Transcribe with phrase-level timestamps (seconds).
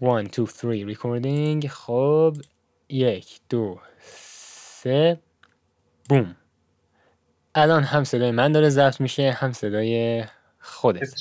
[0.00, 0.96] one two three.
[0.96, 1.66] Recording.
[1.68, 2.36] خب
[2.88, 5.20] یک دو سه.
[6.08, 6.36] بوم.
[7.54, 10.24] الان هم صدای من داره ضبط میشه هم صدای
[10.60, 11.14] خودت.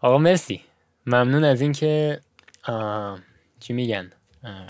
[0.00, 0.64] آقا مرسی.
[1.06, 2.20] ممنون از اینکه
[3.60, 4.10] چی میگن؟
[4.44, 4.66] آه،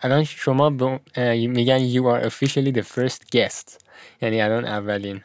[0.00, 0.66] الان شما
[1.14, 3.84] اه، میگن you are officially the first guest.
[4.22, 5.22] یعنی الان اولین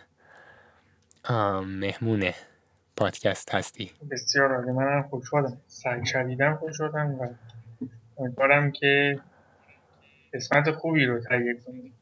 [1.23, 2.31] آه، مهمون
[2.95, 3.91] پادکست هستی.
[4.11, 4.71] بسیار عالی.
[4.71, 5.57] منم خوشحالم.
[5.67, 7.27] سعی شدیدم خوشحالم و
[8.17, 9.19] امیدوارم که
[10.33, 11.93] قسمت خوبی رو تهیه کنیم.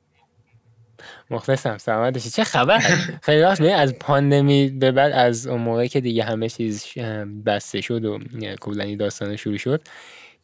[1.30, 1.78] مخلصم.
[1.78, 2.30] سلامت باشی.
[2.30, 2.80] چه خبر؟
[3.24, 6.86] خیلی وقت از پاندمی به بعد از اون موقعی که دیگه همه چیز
[7.46, 8.20] بسته شد و
[8.62, 9.82] کلا داستان شروع شد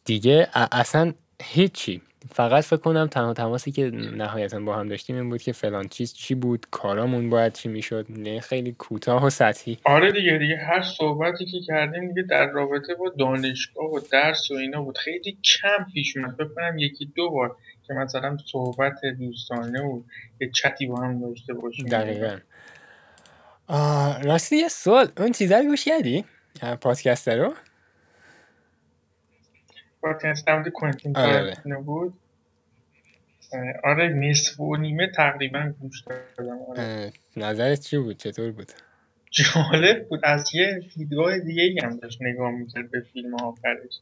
[0.04, 2.02] دیگه اصلا هیچی.
[2.32, 6.14] فقط فکر کنم تنها تماسی که نهایتا با هم داشتیم این بود که فلان چیز
[6.14, 9.78] چی بود کارامون باید چی می‌شد نه خیلی کوتاه و سطحی.
[9.84, 14.54] آره دیگه دیگه هر صحبتی که کردیم دیگه در رابطه با دانشگاه و درس و
[14.54, 14.98] اینا بود.
[14.98, 20.02] خیلی کم پیش اومد فکر کنم یکی دو بار که مثلا صحبت دوستانه و
[20.40, 21.86] یه چتی با هم داشته باشیم.
[21.86, 22.38] دقیقا.
[24.24, 25.08] راستی یه سوال.
[25.16, 26.24] اون چیزا رو گوش کردی؟
[26.80, 27.54] پادکست رو؟
[30.02, 31.38] پادکست هم کوینتین آره، آره.
[31.38, 32.14] تارانتینو بود
[33.84, 36.02] آره نصف و نیمه تقریبا گوش
[36.38, 37.12] دادم آره.
[37.36, 38.72] نظرت چی بود؟ چطور بود؟
[39.30, 40.20] جالب بود.
[40.24, 44.00] از یه دیدگاه دیگه هم داشت نگاه می‌کرد به فیلم آخرش.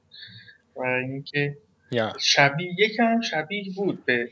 [0.76, 1.56] و اینکه
[1.90, 2.12] یا.
[2.18, 4.30] شبیه یکم شبیه بود به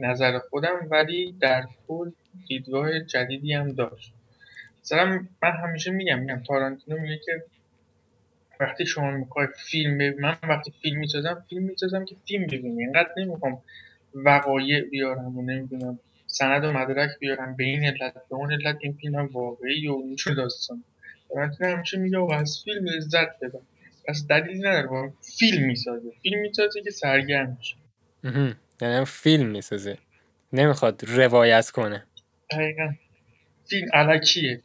[0.00, 2.10] نظر خودم ولی در کل
[2.48, 4.12] دیدگاه جدیدی هم داشت.
[4.80, 7.44] مثلا من همیشه میگم میگم تارانتینو میگه که
[8.60, 13.10] وقتی شما می‌خوای فیلم ببین من وقتی فیلم می‌سازم فیلم می‌سازم که فیلم ببینی اینقدر
[13.16, 13.62] نمی‌خوام
[14.14, 18.92] وقایع بیارم و نمی‌دونم سند و مدرک بیارم به این علت به اون علت این
[18.92, 20.84] فیلم هم واقعی و اینجور داستان.
[21.28, 23.60] تارانتینو همیشه میگه آقا از فیلم لذت ببر.
[24.08, 26.10] پس دلیلی نداره با فیلم می‌سازه.
[26.22, 27.76] فیلم می‌سازه که سرگرم میشه.
[28.80, 29.98] یعنی فیلم می‌سازه.
[30.52, 32.04] نمی‌خواد روایت کنه.
[32.50, 32.92] دقیقا.
[33.64, 34.60] فیلم الکیه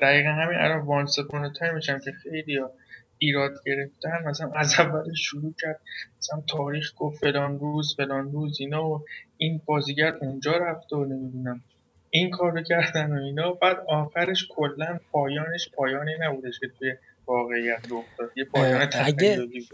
[0.00, 2.72] دقیقا همین الان Once Upon a Time ش هم که خیلی ها
[3.22, 5.80] ایراد گرفتن مثلا از اول شروع کرد
[6.18, 9.04] مثلا تاریخ گفت فلان روز فلان روز اینا و
[9.36, 11.60] این بازیگر اونجا رفت و نمی‌دونم
[12.10, 13.52] این کار رو کردن و اینا.
[13.52, 16.94] بعد آخرش کلا پایانش پایانی نبودش که توی
[17.26, 18.30] واقعیت رخ داد.
[18.36, 19.68] یه پایان تخیلی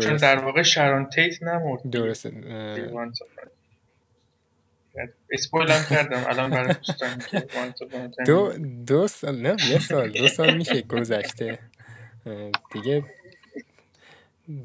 [0.00, 1.82] چون در واقع شران تیت نمرد.
[1.82, 1.98] دیگه.
[1.98, 3.50] درست توی اه، Once Upon a Time.
[5.30, 7.48] اسپویل هم کردم الان برای دوستانی که
[8.26, 8.52] دو
[8.86, 11.58] دو سال نه یه سال دو سال میشه گذشته.
[12.72, 13.04] دیگه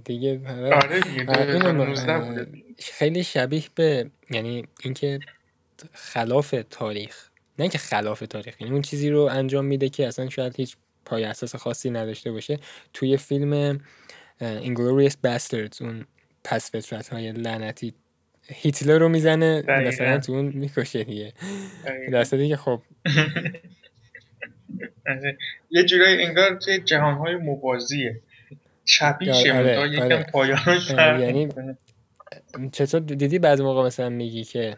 [0.06, 0.76] دیگه آره.
[0.76, 2.48] آره دیگه اه، اینو 2019 اه، بوده
[2.80, 5.20] خیلی شبیه به یعنی اینکه
[5.94, 7.30] خلاف تاریخ
[7.60, 11.24] نه اینکه خلاف تاریخ یعنی اون چیزی رو انجام میده که اصلا شاید هیچ پای
[11.24, 12.60] اساس خاصی نداشته باشه.
[12.94, 13.82] توی فیلم
[14.42, 16.06] اینگلوریوس باستردز اون
[16.44, 17.94] پس فطرت های لعنتی
[18.48, 19.64] هیتلر رو می‌زنه.
[19.68, 21.34] مثلا تو اون می‌کشه دیگه
[22.24, 22.82] صورتی که خب
[25.08, 25.38] آره.
[25.70, 28.20] یه جورایی انگار که جهانهای موازیه
[28.86, 29.90] شبیه آره، آره.
[29.90, 31.50] یکم پایانش فرق یعنی.
[32.72, 34.78] چطور دیدی بعضی موقع مثلا میگی که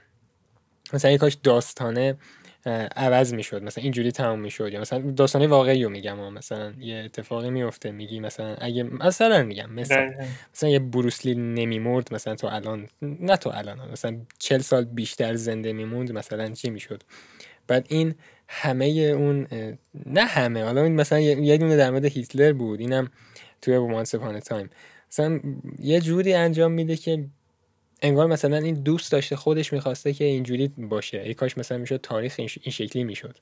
[0.94, 2.16] مثلا یه کاش داستانه
[2.96, 6.30] عوض می‌شد مثلا اینجوری تمام می‌شد یا مثلا داستانه واقعی رو میگم ها.
[6.30, 10.14] مثلا یه اتفاقی میفته میگی مثلا اگه مثلا میگم مثلا.
[10.54, 13.92] مثلا یه بروسلی نمیمرد مثلا تو الان نه تو الان.
[13.92, 17.04] مثلا چل سال بیشتر زنده میموند مثلا چی می‌شد
[17.68, 18.16] بعد این
[18.48, 19.48] همه اون
[20.06, 23.10] نه همه حالا این مثلا یه دونه در مورد هیتلر بود اینم
[23.62, 24.70] توی وانس اپان تایم
[25.12, 25.40] مثلا
[25.80, 27.26] یه جوری انجام میده که
[28.02, 31.20] انگار مثلا این دوست داشته خودش می‌خواسته که اینجوری باشه.
[31.20, 33.38] ای کاش مثلا می‌شد تاریخ این, ش- این شکلی می‌شد.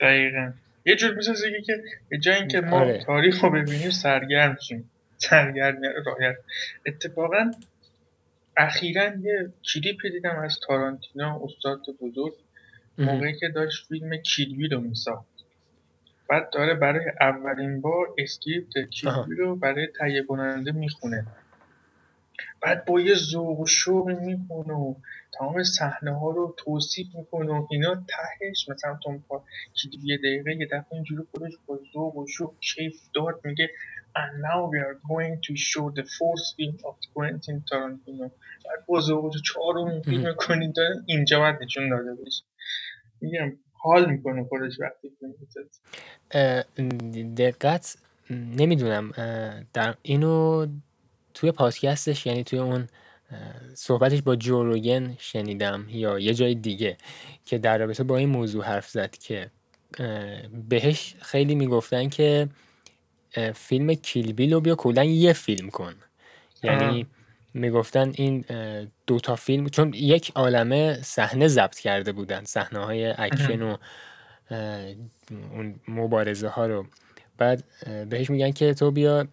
[0.00, 0.52] دقیقاً.
[0.86, 3.04] یه جور می‌سازه که به جای اینکه ما آره.
[3.04, 4.90] تاریخ رو ببینیم سرگرم شیم.
[5.16, 6.36] سرگرمی رو رعایت
[6.86, 7.50] اتفاقا
[8.56, 12.34] اخیرا یه کلیپی دیدم از تارانتینو استاد بزرگ
[12.98, 15.26] موقعی که داشت فیلم Kill Bill رو میساخت.
[16.28, 19.24] بعد داره برای اولین بار script آها.
[19.24, 21.26] Kill Bill رو برای تهیه کننده می‌خونه.
[22.62, 24.94] بعد با یه ذوق و شوق می‌خونه و
[25.38, 29.44] تمام صحنه ها رو توصیف می‌کنه و اینا تهش مثلا تو پا
[30.02, 33.70] یه دقیقه یه دفعه اینجوری خودش با ذوق و شوق کیف داد میگه
[34.16, 38.26] and now we are going to show the fourth film of Quentin Tarantino.
[38.66, 42.44] بعد با ذوق و چهارمین فیلم کنین داره اینجا باید نشون داده بشه
[43.20, 45.34] میگم حال می‌کنه خودش وقتی فیلم
[47.34, 47.96] دقت
[48.30, 49.12] نمی‌دونم
[49.72, 50.66] در اینو
[51.40, 52.88] توی پادکستش یعنی توی اون
[53.74, 56.96] صحبتش با جو روگن شنیدم یا یه جای دیگه
[57.44, 59.50] که در رابطه با این موضوع حرف زد که
[60.68, 62.48] بهش خیلی می‌گفتن که
[63.54, 65.94] فیلم Kill Bill رو بیا کلا یه فیلم کن.
[66.62, 67.06] یعنی
[67.54, 68.44] می‌گفتن این
[69.06, 73.76] دوتا فیلم چون یک عالمه صحنه ضبط کرده بودن صحنه های اکشن و
[75.30, 76.86] اون مبارزه ها رو.
[77.38, 77.64] بعد
[78.08, 79.26] بهش میگن که تو بیا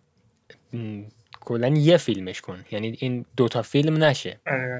[1.47, 2.65] کلا یه فیلمش کن.
[2.71, 4.37] یعنی این دوتا فیلم نشه.
[4.47, 4.79] آره.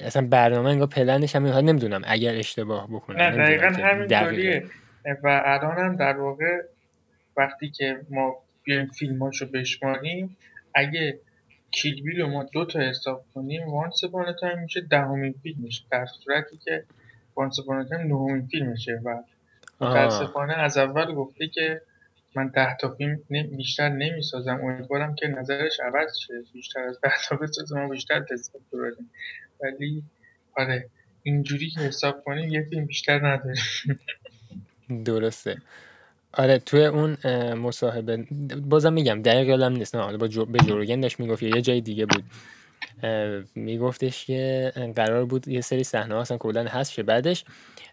[0.00, 3.16] اصلا برنامه انگار پلنش هم نمی‌دونم اگر اشتباه بکنم.
[3.16, 4.64] نه دقیقا همینطوریه
[5.22, 6.62] و الان هم در واقع
[7.36, 10.36] وقتی که ما بیایم فیلماشو بشماریم
[10.74, 11.18] اگه
[11.70, 14.00] Kill Bill رو ما دو تا حساب کنیم Once
[14.40, 16.84] Time میشه دهمین فیلمش در صورتی که
[17.36, 19.00] Once Time نهمین فیلمشه.
[19.04, 19.16] و
[19.80, 21.80] متاسفانه از اول گفته که
[22.34, 23.20] من ده تا فیلم
[23.56, 24.60] بیشتر نمی‌سازم.
[24.62, 26.34] امیدوارم که نظرش عوض شه.
[26.52, 29.10] بیشتر از ده تا بسازم ما بیشتر لذت ببریم
[29.60, 30.02] ولی
[30.56, 30.90] آره.
[31.22, 34.00] اینجوری که حساب کنیم یه فیلم بیشتر نداریم.
[35.04, 35.56] درسته.
[36.32, 37.16] آره توی اون
[37.54, 38.26] مصاحبه
[38.62, 39.96] بازم میگم دقیق یادم نیست.
[39.96, 40.44] نه حالا با جو...
[40.44, 42.24] به جورگن داشت می‌گفت یه جای دیگه بود.
[43.54, 47.02] میگفتش که قرار بود یه سری صحنه اصلا کلا هست شه.
[47.02, 47.44] بعدش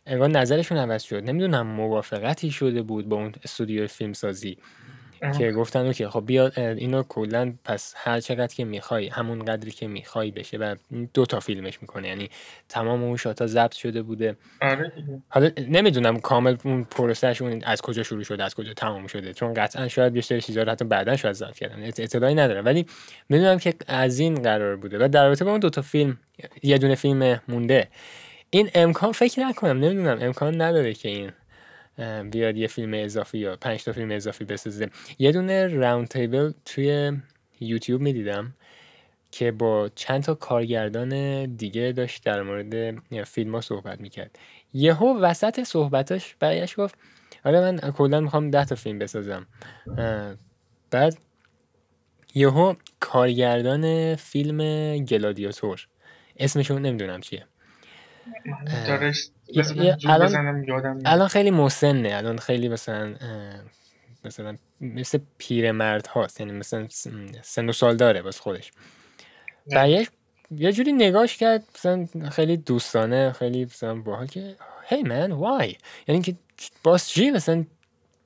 [0.05, 1.23] انگار نظرشون عوض شد.
[1.23, 4.13] نمی‌دونم موافقتی شده بود با اون استودیو فیلم
[5.37, 9.87] که گفتن اوکی خب بیا اینو کلا پس هر چقدر که می‌خوای همون قدری که
[9.87, 10.75] می‌خوای بشه و
[11.13, 12.07] دو تا فیلمش می‌کنه.
[12.07, 12.29] یعنی
[12.69, 14.35] تمام اون شاتا ضبط شده بوده.
[14.61, 14.91] آره
[15.29, 19.33] حالا نمی‌دونم کامل اون پروسش اون از کجا شروع شده از کجا تمام شده.
[19.33, 21.83] چون قطعا شاید بیشتر چیزا رو حتی بعدا شاید ضبط کردن.
[21.83, 22.65] اطلاعی ندارم.
[22.65, 22.85] ولی
[23.29, 25.05] می‌دونم که از این قرار بوده.
[25.05, 26.17] و در رابطه با اون دو تا فیلم
[26.63, 27.87] یه دونه فیلم مونده.
[28.49, 31.31] این امکان فکر نکنم نمی‌دونم امکان نداره که این
[32.31, 34.89] بیاد یه فیلم اضافی یا پنج تا فیلم اضافی بسازه.
[35.19, 37.17] یه دونه راوند تیبل توی
[37.59, 38.53] یوتیوب می‌دیدم
[39.31, 44.39] که با چند تا کارگردان دیگه داشت در مورد فیلم ها صحبت می‌کرد.
[44.73, 46.95] یهو وسط صحبتاش برایش گفت
[47.45, 49.47] آره من کلا می‌خوام ده تا فیلم بسازم.
[50.91, 51.17] بعد
[52.35, 54.57] یهو کارگردان فیلم
[55.05, 55.87] گلادیاتور
[56.37, 57.45] اسمشون نمی‌دونم چیه.
[60.05, 62.15] الان الان خیلی مسنه.
[62.15, 63.15] الان خیلی مثلا
[64.25, 66.39] مثلا مثل پیرمرد هاست.
[66.39, 66.87] یعنی مثلا
[67.41, 68.71] سن و سال داره بس خودش.
[69.71, 70.11] برگشت
[70.57, 74.55] یه جوری نگاش کرد مثلا خیلی دوستانه خیلی مثلا باحال که
[74.87, 75.75] هی من وای
[76.07, 76.35] یعنی که
[76.83, 77.65] باز چی؟ مثلا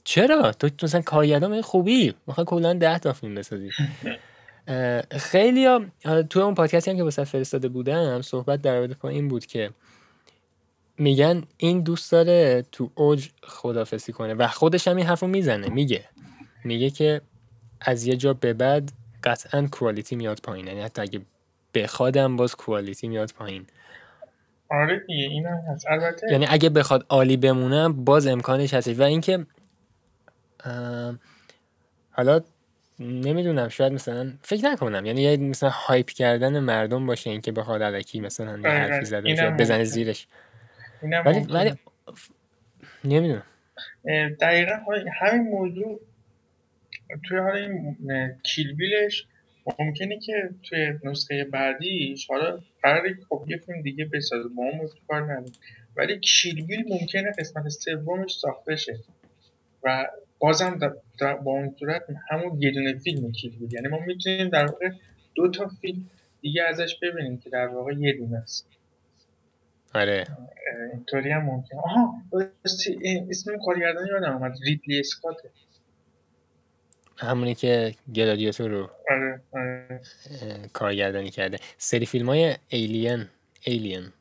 [0.03, 3.69] چرا؟ تو مثلا کارگردان خوبی؟ می‌خوای کلا ده تا فیلم بسازی.
[5.11, 5.81] خیلی ها
[6.29, 9.69] تو اون پادکستی هم که واسه فرستاده بودم صحبت در رابطه این بود که
[10.97, 15.69] میگن این دوست داره تو اوج خدافسی کنه و خودش هم این حرف رو می‌زنه
[15.69, 16.05] میگه.
[16.63, 17.21] میگه که
[17.81, 18.91] از یه جا به بعد
[19.23, 20.67] قطعا کوالیتی میاد پایین.
[20.67, 21.21] یعنی حتی اگه
[21.73, 23.65] بخوادم باز کوالیتی میاد پایین.
[24.69, 25.85] آره دیگه این هست.
[25.87, 28.99] البته یعنی اگه بخواد عالی بمونم باز امکانش هستش.
[28.99, 29.45] و اینکه
[32.11, 32.41] حالا
[32.99, 35.05] نمی‌دونم شاید مثلا فکر نکنم.
[35.05, 39.83] یعنی یه مثلا هایپ کردن مردم باشه اینکه بخواد علکی مثلا یه حرفی زده بزنه
[39.83, 40.27] زیرش.
[41.03, 41.71] ولی ولی
[43.03, 43.43] نمی‌دونم.
[44.41, 44.73] دقیقا
[45.21, 45.99] همین موضوع
[47.23, 49.27] توی حال این کیلبیلش
[49.79, 54.99] ممکنه که توی نسخه بعدیش حالا قراره خب یه فیلم دیگه بسازه با اون موضوع
[55.07, 55.51] کار نداره
[55.95, 58.99] ولی کیلبیل ممکنه قسمت سومش ساخته شه
[59.83, 60.07] و
[60.39, 64.89] بازم در با اون صورت همون یه دونه فیلم کیلبیل یعنی ما می‌تونیم در واقع
[65.35, 66.09] دو تا فیلم
[66.41, 68.67] دیگه ازش ببینیم که در واقع یه دونه است.
[69.95, 70.25] آره.
[70.93, 71.77] اینطوری هم ممکن.
[71.77, 72.21] آها
[73.29, 74.53] اسم کارگردان یادم اومد.
[74.65, 75.49] ریدلی اسکاته
[77.17, 80.01] همونی که Gladiator رو آره آره.
[80.73, 81.57] کارگردانی کرده.
[81.77, 83.25] سری فیلم های Alien
[83.63, 84.11] Alien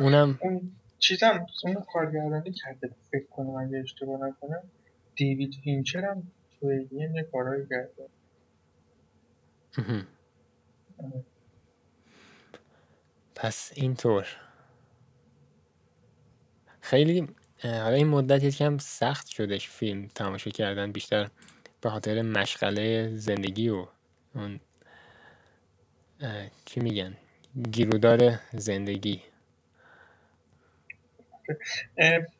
[0.00, 2.90] اونم اون چیزم اون کارگردانی کرده.
[3.12, 4.62] فکر کنم اگه اشتباه نکنم
[5.16, 6.22] دیوید فینچر هم
[6.60, 8.08] تو Alien یه کارهایی کرده.
[13.34, 14.26] پس اینطور.
[16.80, 17.28] خیلی
[17.62, 21.30] حالا این مدت یکم سخت شدش فیلم تماشا کردن بیشتر
[21.80, 23.86] به خاطر مشغله زندگی و
[24.34, 24.60] اون
[26.64, 27.16] چی میگن؟
[27.70, 29.22] گیرودار زندگی.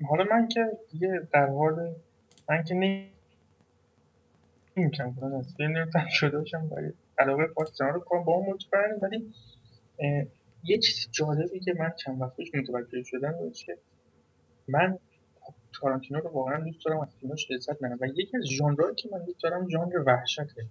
[0.08, 0.60] حالا من که
[0.92, 1.94] دیگه در حال
[2.48, 2.74] من که
[4.76, 8.98] نمی‌تونم کنم از فیلم نمی‌تونم شده باشم ولی علاقه پاکستان رو کنم با اون مطمئنم
[9.02, 9.32] ولی
[10.64, 13.78] یه چیز جالبی که من چند وقت پیش متوجه شدم بود که
[14.68, 14.98] من
[15.80, 19.24] تارانتینو رو واقعا دوست دارم از فیلماش لذت می‌برم و یکی از ژانرهایی که من
[19.24, 20.66] دوست دارم ژانر وحشته.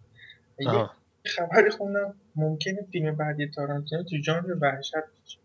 [0.59, 0.89] یه
[1.25, 5.39] خبری خوندم ممکنه فیلم بعدی تارانتینو تو ژانر وحشت باشه.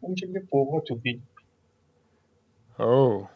[0.00, 0.46] اون که میگه
[0.86, 1.22] تو فیلم.
[2.78, 3.30] اوه.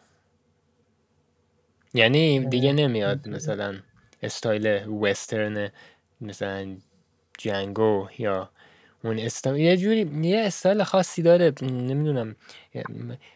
[1.93, 3.79] یعنی دیگه نمیاد مثلا
[4.21, 5.71] استایل وسترن
[6.21, 6.77] مثلا
[7.37, 8.49] جنگو یا
[9.05, 12.35] اون استایل یه جوری یه استایل خاصی داره نمی‌دونم.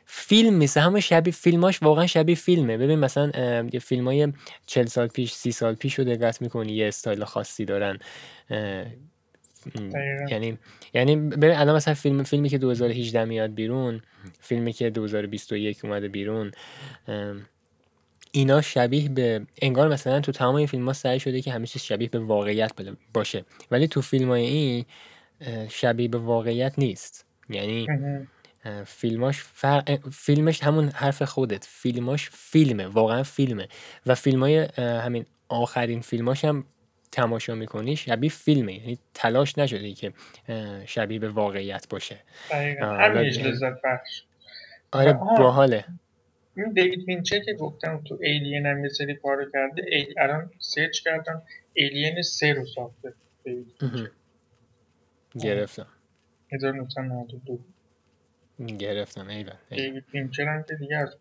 [0.05, 2.77] فیلم میسه همه شبیه فیلماش واقعا شبیه فیلمه.
[2.77, 3.31] ببین مثلا
[3.73, 4.33] یه فیلم های
[4.65, 7.99] 40 سال پیش سی سال پیش رو دقت می‌کنی یه استایل خاصی دارن.
[10.29, 10.57] یعنی
[10.93, 14.01] یعنی ببین الان مثلا فیلم فیلمی که 2018 میاد بیرون
[14.39, 16.51] فیلمی که 2021 اومده بیرون
[18.31, 21.81] اینا شبیه به انگار مثلا تو تمام این فیلم ها سعی شده که همه چیز
[21.81, 22.71] شبیه به واقعیت
[23.13, 23.45] باشه.
[23.71, 24.85] ولی تو فیلم های این
[25.69, 27.25] شبیه به واقعیت نیست.
[27.49, 27.87] یعنی
[28.85, 29.43] فیلماش
[30.11, 31.65] فیلمش همون حرف خودت.
[31.69, 33.67] فیلماش فیلمه واقعا فیلمه.
[34.05, 36.65] و فیلم های همین آخرین فیلماش هم
[37.11, 38.73] تماشا می‌کنی شبیه فیلمه.
[38.73, 40.13] یعنی تلاش نشده که
[40.85, 42.19] شبیه به واقعیت باشه.
[43.41, 44.23] لذت بخش.
[44.91, 45.85] آره باحاله.
[46.57, 49.83] این دیوید وینچر که گفتم تو ایلین هم یه سری کارو کرده.
[50.17, 51.41] الان سرچ کردم
[51.73, 53.13] ایلین سه رو ساخته
[55.41, 55.87] گرفتم.
[56.51, 57.59] 1992
[58.77, 59.27] گرفتم
[59.69, 61.17] دیوید وینچر هم که دیگه از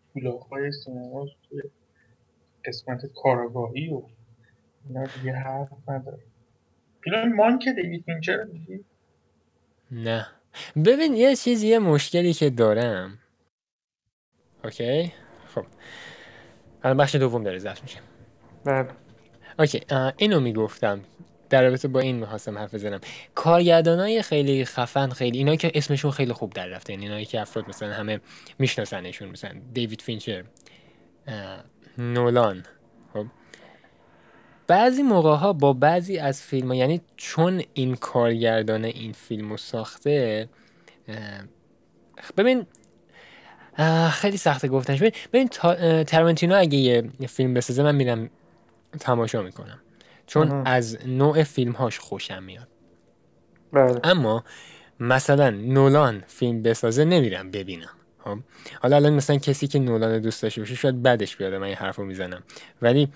[0.51, 1.61] های سینما توی
[2.65, 4.01] قسمت کاراگاهی و
[4.87, 6.19] اینا دیگه حرف نداره.
[7.03, 8.47] فیلم مان که دیوید وینچر
[9.91, 10.27] نه.
[10.85, 13.19] ببین یه چیز یه مشکلی که دارم.
[14.63, 15.13] Okay؟
[15.55, 15.65] خب.
[16.83, 17.99] الان بخش دوم داره ضبط میشه.
[18.65, 18.89] بله.
[19.59, 19.81] Okay
[20.17, 21.01] اینو می‌گفتم
[21.49, 22.99] در رابطه با این می‌خواستم حرف بزنم.
[23.35, 26.93] کارگردانای خیلی خفن خیلی اینا که اسمشون خیلی خوب در رفته.
[26.93, 28.19] یعنی اینایی که افراد مثلا همه
[28.59, 30.43] میشناسنشون مثلا دیوید فینچر
[31.97, 32.63] نولان.
[33.13, 33.25] خب.
[34.67, 39.57] بعضی موقع ها با بعضی از فیلم ها یعنی چون این کارگردان این فیلم رو
[39.57, 40.49] ساخته
[42.37, 42.65] ببین
[44.11, 45.01] خیلی سخته گفتنش.
[45.33, 45.47] ببین,
[46.03, 48.29] ترنتینو اگه یه فیلم بسازه من میرم
[48.99, 49.79] تماشا می‌کنم.
[50.29, 52.67] چون از نوع فیلم هاش خوشم میاد.
[53.73, 53.99] بله.
[54.03, 54.43] اما
[54.99, 58.37] مثلا نولان فیلم بسازه نمیرم ببینم خب؟
[58.81, 62.03] حالا الان مثلا کسی که نولان دوست داشته باشه شاید بعدش بیاده من این حرفو
[62.03, 62.43] می‌زنم.
[62.81, 63.09] ولی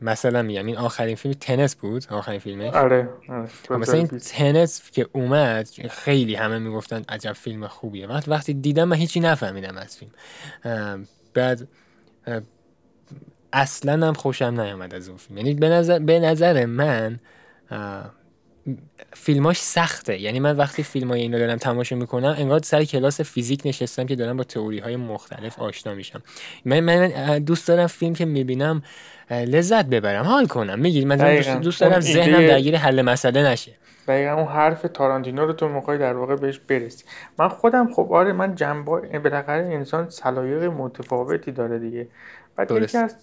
[0.00, 3.46] مثلا میگم این آخرین فیلم تنس بود؟ آخرین فیلمش؟ آره, آره.
[3.46, 8.06] خب، مثلا این تنس که اومد خیلی همه می‌گفتن عجب فیلم خوبیه.
[8.06, 10.12] وقتی وقتی دیدم من هیچی نفهمیدم از فیلم.
[11.34, 11.68] بعد
[13.52, 15.38] اصلا هم خوشم نیامد از اون فیلم.
[15.38, 17.20] یعنی به نظر, به نظر من
[19.12, 20.20] فیلماش سخته.
[20.20, 24.16] یعنی من وقتی فیلم های اینو دارم تماشا می‌کنم انگار سر کلاس فیزیک نشستم که
[24.16, 26.22] دارم با تئوری های مختلف آشنا میشم.
[26.64, 28.82] من, من دوست دارم فیلم که می‌بینم
[29.30, 30.78] لذت ببرم حال کنم.
[30.78, 31.16] می‌گیری؟ من
[31.60, 33.72] دوست, دارم ذهنم درگیر حل مسئله نشه.
[34.08, 37.04] دقیقا اون حرف تارانتینو رو تو می‌خوای در واقع بهش برسی.
[37.38, 42.08] من خودم خب آره من جنبا بالاخره انسان سلایق متفاوتی داره دیگه.
[42.56, 43.16] بعد یکی از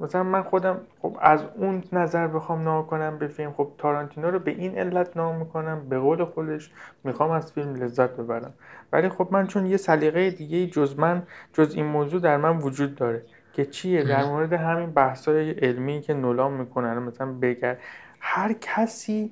[0.00, 4.38] مثلا من خودم خب از اون نظر بخوام نام کنم به فیلم خب تارانتینو رو
[4.38, 6.70] به این علت نام می‌کنم به قول خودش
[7.04, 8.54] می‌خوام از فیلم لذت ببرم.
[8.92, 12.94] ولی خب من چون یه سلیقه دیگه جز من جز این موضوع در من وجود
[12.94, 17.76] داره که چیه؟ در مورد همین بحثای علمی که نولان می‌کنن مثلا بگر.
[18.20, 19.30] هر کسی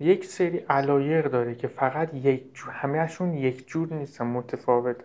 [0.00, 5.04] یک سری علایق داره که فقط یک جور همهشون یک جور نیستن متفاوته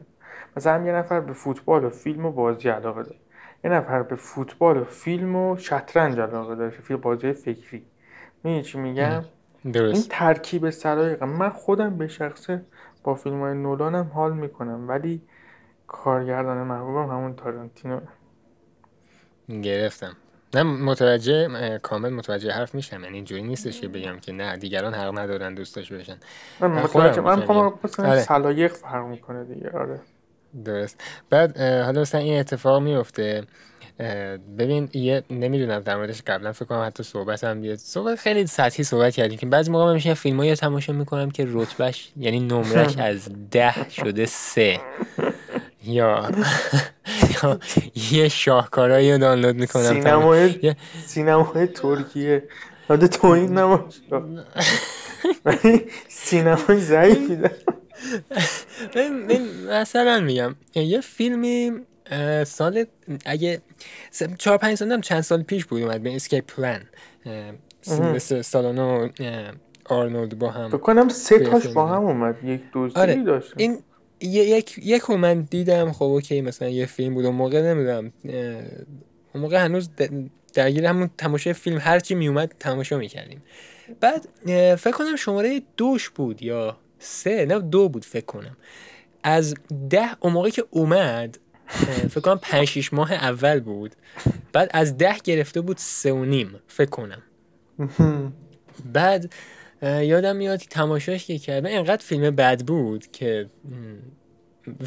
[0.57, 3.17] مثلا یه نفر به فوتبال و فیلم و بازی علاقه داره.
[3.63, 7.85] یه نفر به فوتبال و فیلم و شطرنج علاقه داره فیلم بازی فکری.
[8.43, 9.23] می‌دونی چی میگم؟
[9.73, 9.93] درست.
[9.93, 11.23] این ترکیب سرایق.
[11.23, 12.65] من خودم به شخصه
[13.03, 15.21] با فیلم های نولانم حال می‌کنم ولی
[15.87, 17.99] کارگردان محبوبم همون تارانتینو.
[19.63, 20.15] گرفتم.
[20.53, 23.03] نه متوجه کامل متوجه حرف میشم.
[23.03, 26.17] یعنی اینجوری نیستش که بگم که نه دیگران حق ندارن دوستش بشن.
[26.59, 28.19] من متوجه من می‌خوام آره.
[28.19, 29.99] سلایق فرق می‌کنه دیگه آره.
[30.65, 31.01] درست.
[31.29, 33.43] بعد حالا مثلا این اتفاق میفته
[34.57, 37.77] ببین یه نمی‌دونم در موردش قبلا فکر کنم حتی صحبت هم بیاد.
[37.77, 41.47] صحبت خیلی سطحی صحبت کردیم که بعضی موقع من میشه فیلم های تماشا می‌کنم که
[41.49, 44.79] رتبهش یعنی نمرش از ده شده سه.
[45.85, 46.31] یا
[47.43, 47.59] یا
[48.11, 49.83] یه شاهکارایی رو دانلود می‌کنم.
[49.83, 52.43] سینمای سینمای ترکیه.
[52.87, 53.93] حالا تو این نماش
[56.07, 57.55] سینمای ضعیفی داره.
[59.69, 61.71] مثلا میگم یه فیلمی
[62.45, 62.85] سال
[63.25, 63.61] اگه
[64.37, 66.81] چهار پنج سال چند سال پیش بود اومد به Escape Plan
[67.87, 69.09] مثل استالونه و
[69.85, 73.23] آرنولد با هم بکنم سه تاش با هم اومد یک دوستی آره.
[73.23, 73.79] داشت این
[74.21, 78.11] یک یک من دیدم خب اوکی مثلا یه فیلم بود اون موقع نمی‌دونم
[79.33, 79.89] اون موقع هنوز
[80.53, 83.43] درگیر همون تماشای فیلم هرچی میومد تماشا می‌کردیم.
[83.99, 84.27] بعد
[84.75, 88.57] فکر کنم شماره دوش بود یا سه نه دو بود فکر کنم.
[89.23, 89.55] از
[89.89, 91.37] ده اون موقع که اومد
[92.09, 93.95] فکر کنم 5 6 ماه اول بود.
[94.53, 97.21] بعد از ده گرفته بود سه و نیم فکر کنم.
[98.85, 99.33] بعد
[99.81, 103.49] یادم میاد تماشاش که کردم اینقدر فیلم بد بود که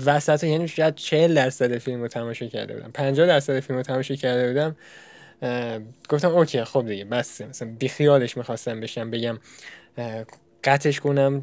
[0.06, 2.90] وسط یعنی شاید 40 درصد فیلم رو تماشا کرده بودم.
[2.90, 4.76] 50 درصد فیلم رو تماشا کرده بودم.
[6.08, 9.38] گفتم اوکی خب دیگه بس مثلا بیخیالش می‌خواستم بشم بگم
[10.66, 11.42] قطعش کنم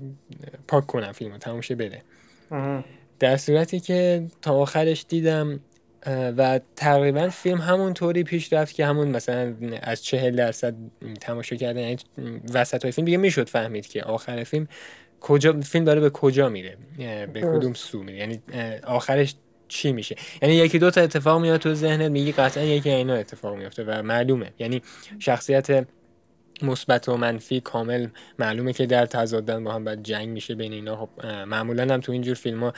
[0.68, 2.02] پاک کنم فیلم رو تماشا بده
[3.20, 5.60] در صورتی که تا آخرش دیدم
[6.38, 10.76] و تقریبا فیلم همون طوری پیش رفت که همون مثلا از چهل درصد
[11.22, 11.98] تماشا کردن یعنی
[12.54, 14.68] وسط های فیلم دیگه می‌شد فهمید که آخر فیلم
[15.22, 16.78] کجا فیلم داره به کجا میره
[17.34, 18.42] به کدوم سو میره یعنی
[18.84, 19.36] آخرش
[19.68, 20.16] چی میشه.
[20.42, 24.02] یعنی یکی دو تا اتفاق میاد تو ذهنت میگی قطعا یکی اینا اتفاق میفته و
[24.02, 24.52] معلومه.
[24.60, 24.82] یعنی
[25.20, 25.86] شخصیت
[26.62, 28.08] مثبت و منفی کامل
[28.40, 30.96] معلومه که در تضادن با هم بعد جنگ میشه بین اینا.
[30.96, 32.74] خب معمولا هم تو اینجور فیلم ها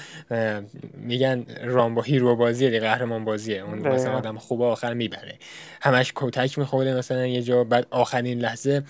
[0.93, 3.61] میگن رامبو هیرو بازیه دی قهرمان بازیه.
[3.61, 5.37] اون مثلا آدم خوب آخر می‌بره.
[5.81, 8.83] همش کتک می‌خوره مثلا یه جا بعد آخرین لحظه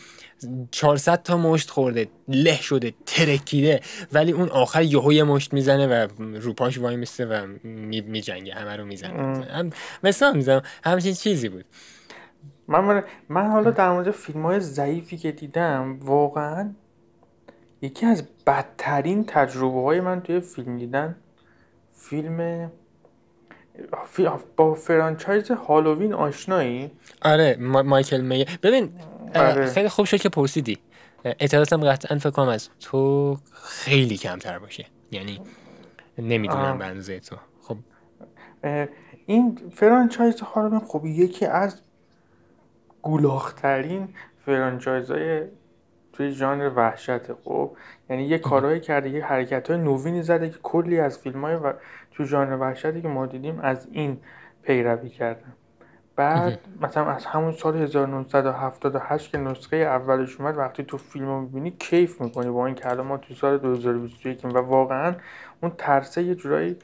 [0.72, 6.08] 400 تا مشت خورده له شده ترکیده ولی اون آخر یهو یه مشت می‌زنه و
[6.20, 9.72] روپاش وای میسته و میجنگه همه رو می‌زنه.
[10.04, 11.66] مثلا می‌زنم همچین چیزی بود.
[12.68, 16.74] من من حالا در مورد فیلم های ضعیفی که دیدم واقعا
[17.82, 21.16] یکی از بدترین تجربه های من توی فیلم دیدن
[21.94, 22.72] فیلم
[24.56, 26.92] با فرانچایز هالووین آشنایی؟
[27.22, 28.90] آره مایکل می ببین
[29.36, 29.66] آره.
[29.66, 30.78] خیلی خوب شد که پرسیدی.
[31.26, 34.86] اطلاعاتم قطعا فکر کنم از تو خیلی کمتر باشه.
[35.12, 35.42] یعنی
[36.18, 37.36] نمی‌دونم به تو.
[37.62, 37.78] خب.
[39.26, 41.82] این franchise هالووین خب یکی از
[43.06, 44.08] گولاخترین
[44.46, 45.42] franchise های
[46.14, 47.72] توی ژانر وحشت خب
[48.10, 51.74] یعنی یه کارهایی کرده یه حرکت های نوینی زده که کلی از فیلم های و
[52.12, 54.18] تو ژانر وحشتی که ما دیدیم از این
[54.64, 55.54] پیروی کردن.
[56.16, 61.72] بعد مثلا از همون سال 1978 که نسخه اولش اومد وقتی تو فیلم رو می‌بینی
[61.72, 65.16] کیف می‌کنی با این که ما تو سال 2021 و واقعا
[65.62, 66.78] اون ترسه یه جورایی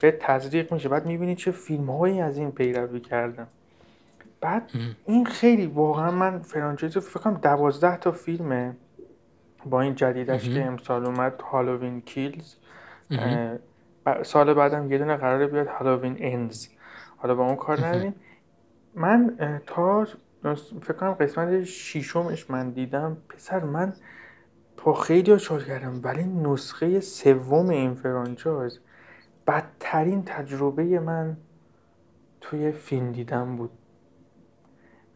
[0.00, 0.88] به تزریق میشه.
[0.88, 3.46] بعد می‌بینی چه فیلم هایی از این پیروی کردن.
[4.40, 4.70] بعد
[5.06, 8.76] این خیلی واقعا من فرانچایز فکر کنم دوازده تا فیلمه
[9.66, 12.54] با این جدیدش که امسال اومد هالووین کیلز
[14.22, 16.68] سال بعدم یه دونه قراره بیاد هالووین انز
[17.16, 18.14] حالا با اون کار نداریم.
[18.94, 20.04] من تا
[20.82, 23.92] فکر کنم قسمت شیشمش من دیدم پسر من
[24.76, 28.80] تا خیلی شاد کردم ولی نسخه سوم این فرانچایز
[29.46, 31.36] بدترین تجربه من
[32.40, 33.70] توی فیلم دیدم بود.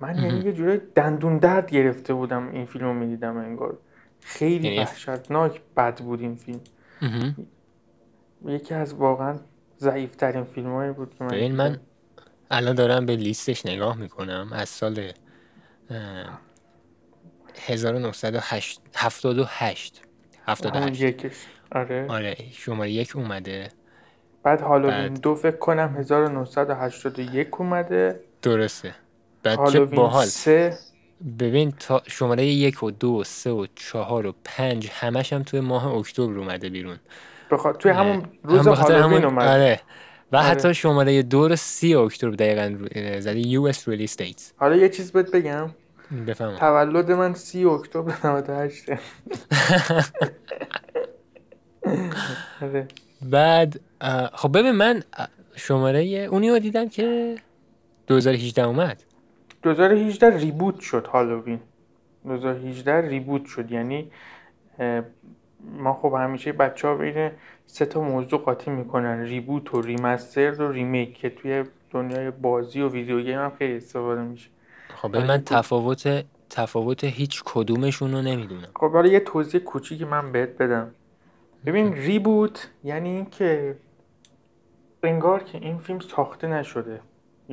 [0.02, 3.78] من یعنی یه جورای دندون درد گرفته بودم این فیلم رو می‌دیدم انگار.
[4.20, 6.60] خیلی یعنی وحشتناک بد بود این فیلم.
[8.44, 9.36] یکی از واقعا
[9.78, 11.80] ضعیفترین فیلم هایی بود که من من
[12.50, 14.50] الان دارم به لیستش نگاه می‌کنم.
[14.52, 15.12] از سال
[17.60, 20.02] 1978 78
[20.46, 21.36] 78
[21.72, 22.06] آره.
[22.08, 23.68] آره شماره یک اومده.
[24.42, 28.20] بعد هالووین دو فکر کنم 1981 اومده.
[28.42, 28.94] درسته.
[29.42, 30.26] بعد چه باحال.
[31.38, 35.61] ببین تا شماره یک و دو و سه و چهار و پنج همش هم توی
[35.61, 36.96] ماه اکتبر اومده بیرون.
[37.50, 39.81] بخواد توی همون روز هم هالووین اومده آره.
[40.33, 40.46] و آره.
[40.46, 42.76] حتی شماره دو رو سی اکتبر دقیقا
[43.20, 45.70] زده US release date حالا یه چیز بهت بگم.
[46.26, 48.85] بفهم تولد من سی اکتبر 98
[52.62, 52.88] آره.
[53.22, 53.81] بعد
[54.33, 55.02] خب ببین من
[55.57, 57.37] شماره اونی رو دیدم که
[58.07, 59.02] 2018 اومد.
[59.62, 61.61] 2018 reboot شد هالووین.
[62.25, 63.70] 2018 reboot شد.
[63.70, 64.11] یعنی
[65.79, 67.31] ما خب همیشه بچه ها بین
[67.66, 69.22] سه تا موضوع قاطی می‌کنن.
[69.22, 74.22] reboot و remaster و remake که توی دنیای بازی و video game هم خیلی استفاده
[74.22, 74.51] میشه.
[74.88, 78.68] خب من تفاوت تفاوت هیچ کدومشون رو نمی‌دونم.
[78.77, 80.90] خب حالا یه توضیح کوچیکی من بهت بدم.
[81.66, 83.77] ببین ریبوت یعنی اینکه
[85.03, 87.01] انگار که این فیلم ساخته نشده.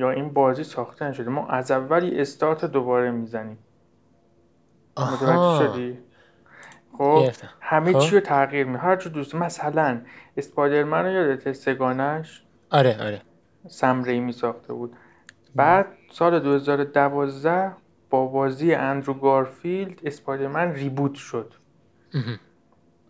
[0.00, 1.30] یا این بازی ساخته نشده.
[1.30, 3.58] ما از اولی استارت دوباره می‌زنیم.
[4.98, 5.98] متوجه شدی؟
[6.98, 7.98] خب همه خب.
[7.98, 10.00] چی رو تغییر می هر دوست مثلا
[10.36, 13.22] اسپایدرمن رو یادت سگانش؟ آره آره.
[13.68, 14.96] سم ریمی ساخته بود
[15.54, 17.72] بعد سال 2012
[18.10, 21.54] با بازی اندرو گارفیلد اسپایدرمن ریبوت شد.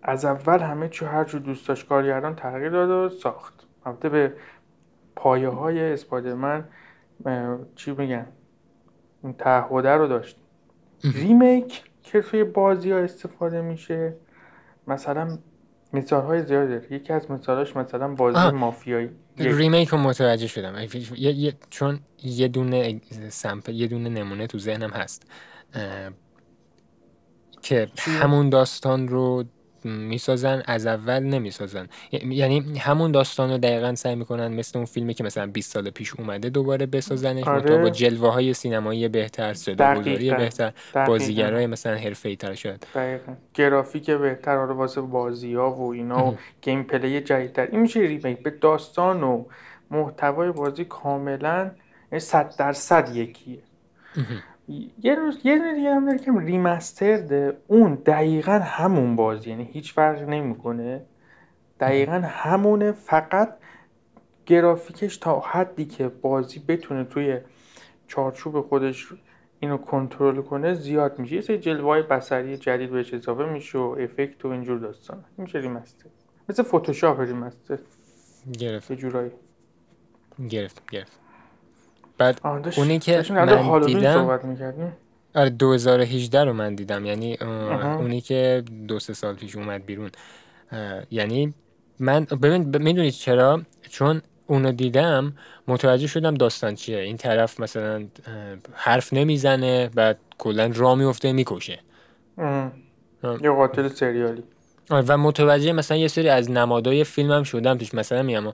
[0.03, 3.67] از اول همه چی هر جور دوست داشت کارگردان تغییر داد و ساخت.
[3.87, 4.33] البته به
[5.17, 6.65] پایه های اسپایدرمن
[7.77, 8.27] چی میگن؟
[9.23, 10.37] اون تعهده رو داشت.
[11.05, 14.15] remake که توی بازی ها استفاده میشه
[14.87, 15.39] مثلا
[15.93, 16.93] مثال های زیاد داره.
[16.93, 19.11] یکی از مثالاش مثلا بازی مافیایی.
[19.37, 20.87] ریمیک رو متوجه شدم.
[21.71, 25.27] چون یه دونه sample یه دونه نمونه تو ذهنم هست.
[27.63, 29.45] که همون داستان رو
[29.85, 31.89] می‌سازن از اول نمی‌سازن.
[32.13, 36.15] یعنی همون داستان رو دقیقا سعی می‌کنن مثل اون فیلمی که مثلا 20 سال پیش
[36.15, 37.79] اومده دوباره بسازنش آره.
[37.79, 40.73] با جلوه های سینمایی بهتر صدا گذاری بهتر
[41.07, 43.33] بازیگرای مثلا حرفه تر شد دقیقا.
[43.55, 47.69] گرافیک بهتر آره واسه بازی ها و اینا و gameplay جدیدتر.
[47.73, 48.43] این میشه remake.
[48.43, 49.45] به داستان و
[49.91, 51.71] محتوای بازی کاملا
[52.19, 53.59] 100 یعنی درصد یکیه.
[55.03, 59.51] یه روز یه دونه دیگه هم داره که ریمسترده اون دقیقا همون بازی.
[59.51, 61.03] یعنی هیچ فرق نمی‌کنه.
[61.81, 62.93] دقیقا همونه.
[62.93, 63.57] فقط
[64.47, 67.39] گرافیکش تا حدی که بازی بتونه توی
[68.07, 69.09] چارچوب خودش
[69.61, 71.35] اینو کنترل کنه زیاد میشه.
[71.35, 75.25] یه سری جلوه بصری جدید بهش اضافه میشه و افکت و اینجور داستان.
[75.37, 76.07] میشه ریمستر
[76.49, 77.79] مثل فتوشاپ ریمستر
[78.59, 78.93] گرفت.
[78.93, 79.31] جورایی.
[80.51, 81.20] گرفت گرفت.
[82.21, 82.41] بعد
[82.77, 84.39] اونی که من دیدم
[85.35, 87.07] آره 2018 رو من دیدم.
[87.07, 87.37] یعنی
[87.99, 90.11] اونی که دو سه سال پیش اومد بیرون.
[91.11, 91.55] یعنی
[91.99, 95.33] من ببین می‌دونید چرا؟ چون اونو دیدم
[95.69, 96.99] متوجه شدم داستان چیه.
[96.99, 98.07] این طرف مثلا
[98.73, 101.79] حرف نمی‌زنه بعد کلا را میفته می‌کشه.
[103.43, 104.43] یه قاتل سریالی.
[104.91, 107.95] و متوجه مثلا یه سری از نمادای فیلم هم شدم توش.
[107.95, 108.53] مثلا میگم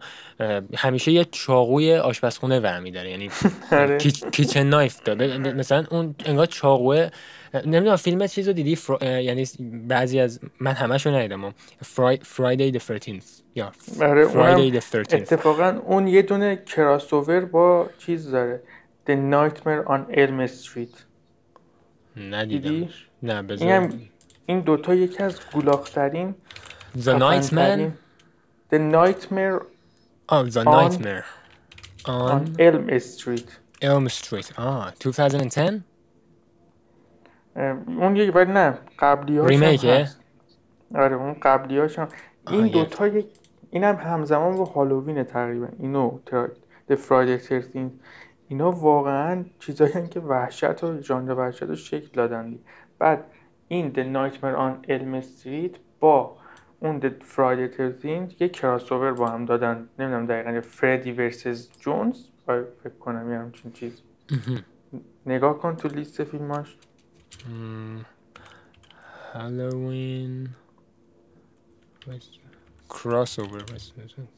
[0.77, 3.11] همیشه یه چاقوی آشپزخونه ورمی داره.
[3.11, 3.31] یعنی
[3.73, 3.99] آره.
[4.33, 5.39] کیچن نایف داره.
[5.39, 7.09] مثلا اون انگار چاقوه
[7.55, 9.45] نمی‌دونم فیلم چیزو دیدی؟ یعنی
[9.89, 11.55] بعضی از من همشو ندیدم.
[11.83, 12.19] فرای...
[12.23, 13.73] فرایدی the 13th یا
[14.33, 18.63] فرایدی the 13th اتفاقا اون یه دونه کراسوور با چیز داره.
[19.09, 20.97] The Nightmare on Elm Street.
[22.17, 22.89] ندیدم
[23.23, 23.89] نه بذار
[24.47, 26.35] این دوتا یکی از گولاخترین
[26.99, 27.91] The Nightmare
[28.73, 29.63] The Nightmare
[30.33, 31.25] Oh, The Nightmare.
[32.07, 33.49] on, Elm Street.
[33.83, 34.59] Elm Street.
[34.59, 35.81] آه 2010
[37.87, 40.09] اون یکی ولی نه قبلی هاش ریمیکه
[40.95, 42.09] آره اون قبلی هاش هم
[42.51, 43.27] این دوتا یک
[43.71, 45.69] این هم همزمان با هالووین تقریبا.
[45.79, 46.19] اینو
[46.91, 47.91] The Friday 13
[48.49, 52.59] اینا واقعا چیزایی که وحشت و ژانر وحشت رو شکل دادن
[52.99, 53.25] بعد
[53.69, 56.37] این The Nightmare on Elm Street با
[56.81, 59.89] اون The Friday 13 یه کراسوور با هم دادن.
[59.99, 64.03] نمی‌دونم دقیقا فردی ورسز جونز فکر کنم یه همچین چیز.
[65.27, 66.77] نگاه کن تو لیست فیلماش.
[72.89, 73.65] کراسوور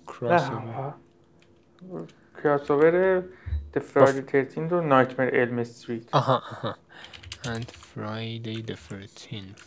[0.06, 0.94] کراسوور
[2.42, 3.22] کراسوور
[3.74, 6.08] The Friday 13 و Nightmare Elm Street.
[6.12, 6.76] آها آها.
[7.44, 9.62] And Friday the 13th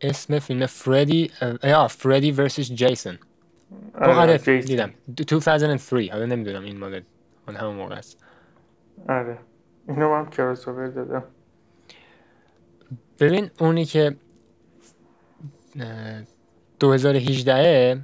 [0.00, 1.30] اسم فیلم فردی
[1.64, 3.18] یا فردی ورسس جیسون
[4.00, 7.02] آره دیدم 2003 حالا نمی‌دونم این مال
[7.48, 8.24] اون همون موقع است
[9.08, 9.38] آره
[9.88, 11.24] اینو هم کراسوور دادم
[13.20, 14.16] ببین اونی که
[16.80, 18.02] 2018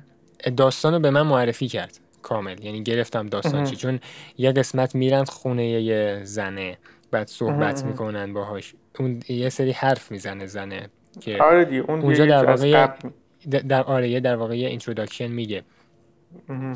[0.56, 2.00] داستان رو به من معرفی کرد.
[2.26, 2.64] کامل.
[2.64, 3.76] یعنی گرفتم داستان چی.
[3.76, 4.00] چون
[4.38, 6.78] یه قسمت میرن خونه یه زنه
[7.10, 8.74] بعد صحبت می‌کنن باهاش.
[8.98, 10.88] اون یه سری حرف می‌زنه زنه
[11.20, 11.78] که آره دی.
[11.78, 12.88] اون اونجا در واقع
[13.68, 15.62] در آره در واقع یه introduction میگه.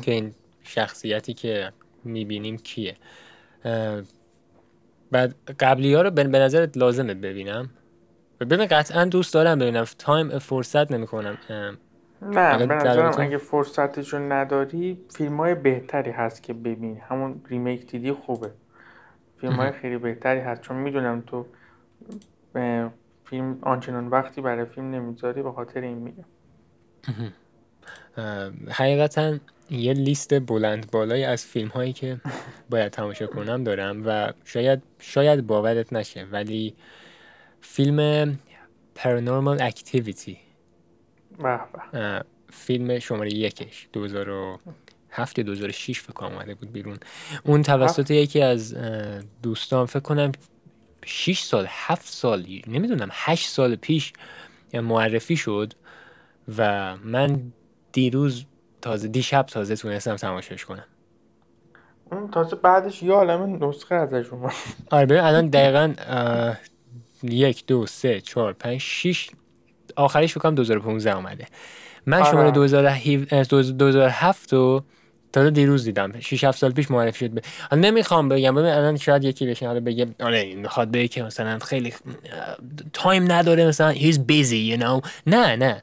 [0.01, 0.33] که این
[0.63, 1.71] شخصیتی که
[2.03, 2.95] می‌بینیم کیه.
[5.11, 7.69] بعد قبلی ها رو به نظرت لازمه ببینم؟
[8.39, 9.85] ببین قطعا دوست دارم ببینم.
[9.97, 11.37] time فرصت نمی‌کنم.
[12.21, 17.01] نه به نظرم اگه فرصتشو نداری فیلم های بهتری هست که ببین.
[17.09, 18.51] همون remake دیدی خوبه.
[19.37, 20.61] فیلم های خیلی بهتری هست.
[20.61, 21.45] چون می‌دونم تو
[23.25, 26.25] فیلم آنچنان وقتی برای فیلم نمی‌ذاری به خاطر این میگم.
[28.69, 29.37] حقیقتا
[29.69, 32.17] یه لیست بلند بالایی از فیلم هایی که
[32.69, 36.75] باید تماشا کنم دارم و شاید شاید باورت نشه ولی
[37.61, 38.39] فیلم
[38.95, 40.50] Paranormal Activity.
[42.49, 46.97] فیلم شماره یکش 2007 یا 2006 فکر اومده بود بیرون.
[47.43, 48.75] اون توسط یکی از
[49.43, 50.31] دوستان فکر کنم
[51.05, 54.13] 6 سال 7 سال نمی‌دونم 8 سال پیش
[54.73, 55.73] معرفی شد
[56.57, 57.51] و من
[57.91, 58.45] دیروز
[58.81, 60.85] تازه دیشب تازه تونستم تماشاش کنم.
[62.11, 64.53] اون تازه بعدش یه عالم نسخه ازش اومد.
[64.91, 65.93] آره ببین الان دقیقا
[67.23, 69.29] یک دو سه چهار پنج شیش
[69.95, 71.47] آخریش فکرم 2015 اومده.
[72.05, 74.83] من شماره 2007 رو
[75.33, 76.19] تا دیروز دیدم.
[76.19, 77.45] 6 7 سال پیش معرفی شد.
[77.69, 78.55] حالا نمی‌خوام بگم.
[78.55, 81.93] ببین الان شاید یکی بشه حالا بگه آره می‌خواد بگه که مثلا خیلی
[82.93, 85.09] تایم نداره مثلا he's busy you know.
[85.27, 85.81] نه نه.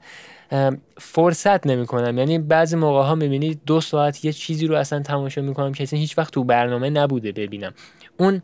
[0.99, 2.18] فرصت نمی‌کنم.
[2.18, 5.99] یعنی بعضی موقع ها می‌بینی دو ساعت یه چیزی رو اصلا تماشا می‌کنم که اصلا
[5.99, 7.75] هیچ وقت تو برنامه نبوده ببینم.
[8.16, 8.42] اون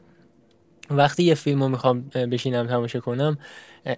[0.90, 3.38] وقتی یه فیلم رو می‌خوام بشینم تماشا کنم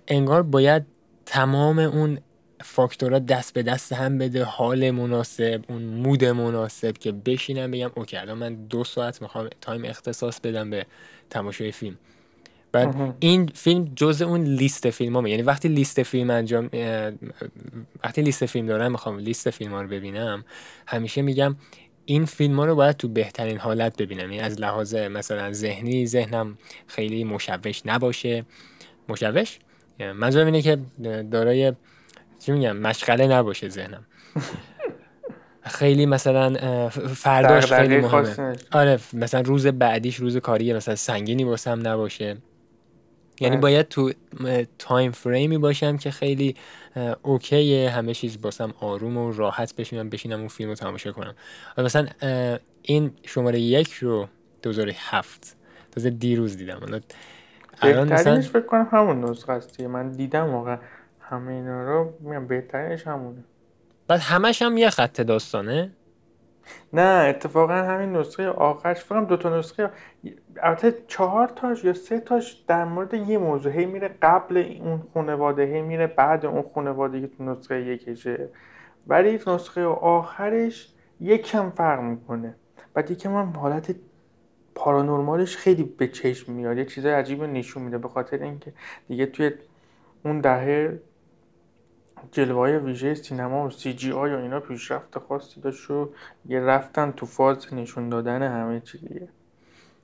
[0.08, 0.82] انگار باید
[1.26, 2.18] تمام اون
[2.60, 8.16] فاکتورها دست به دست هم بده حال مناسب اون mood مناسب که بشینم بگم okay
[8.16, 10.86] الان من دو ساعت می‌خوام time اختصاص بدم به
[11.30, 11.98] تماشای فیلم.
[12.72, 15.30] بعد این فیلم جز اون لیست فیلم همه.
[15.30, 16.70] یعنی وقتی لیست فیلم انجام
[18.04, 20.44] وقتی لیست فیلم دارم می‌خوام لیست فیلم ها رو ببینم
[20.86, 21.56] همیشه میگم
[22.04, 24.20] این فیلم ها رو باید تو بهترین حالت ببینم.
[24.20, 28.44] یعنی از لحاظ مثلا ذهنی ذهنم خیلی مشوش نباشه.
[29.08, 29.58] مشوش؟
[29.98, 30.78] منظورم اینه که
[31.30, 31.72] دارای
[32.38, 34.06] چی میگم مشغله نباشه ذهنم.
[35.62, 38.56] خیلی مثلا فرداش خیلی مهمه.
[38.72, 42.36] آره مثلا روز بعدیش روز کاری مثلا سنگینی واسم نباشه.
[43.40, 44.12] یعنی باید تو
[44.78, 46.56] تایم فریمی باشم که خیلی
[47.22, 51.34] اوکیه همه چیز باسم آروم و راحت بشینم بشینم اون فیلم رو تماشا کنم.
[51.78, 52.06] مثلا
[52.82, 54.28] این شماره یک رو
[54.62, 55.56] 2007
[55.90, 57.00] تازه دیروز دیدم.
[57.84, 60.78] مثلا فکر کنم همون نسخه است من دیدم واقعا
[61.20, 63.44] همه اینا رو میگم بهترینش همونه.
[64.08, 65.90] بعد همش هم یه خط داستانه؟
[66.92, 69.90] نه اتفاقا همین نسخه آخرش فکرم دو تا نسخه
[70.62, 73.72] البته چهار تاش یا سه تاش در مورد یه موضوع.
[73.72, 78.48] هی میره قبل اون خانواده هی میره بعد اون خانواده که تو نسخه یکشه.
[79.06, 80.88] ولی نسخه آخرش
[81.20, 82.54] یکم فرق می‌کنه.
[82.94, 83.94] بعد یکم هم حالت
[84.76, 86.78] پارانورمالش خیلی به چشم میاد.
[86.78, 88.72] یه چیزای عجیب نشون میده به خاطر اینکه
[89.08, 89.50] دیگه توی
[90.24, 91.00] اون دهه
[92.32, 96.10] جلوه های ویژه سینما و سی جی آی و اینا پیشرفت خاصی داشت و
[96.48, 99.28] یه رفتن تو فاز نشون دادن همه چی دیگه.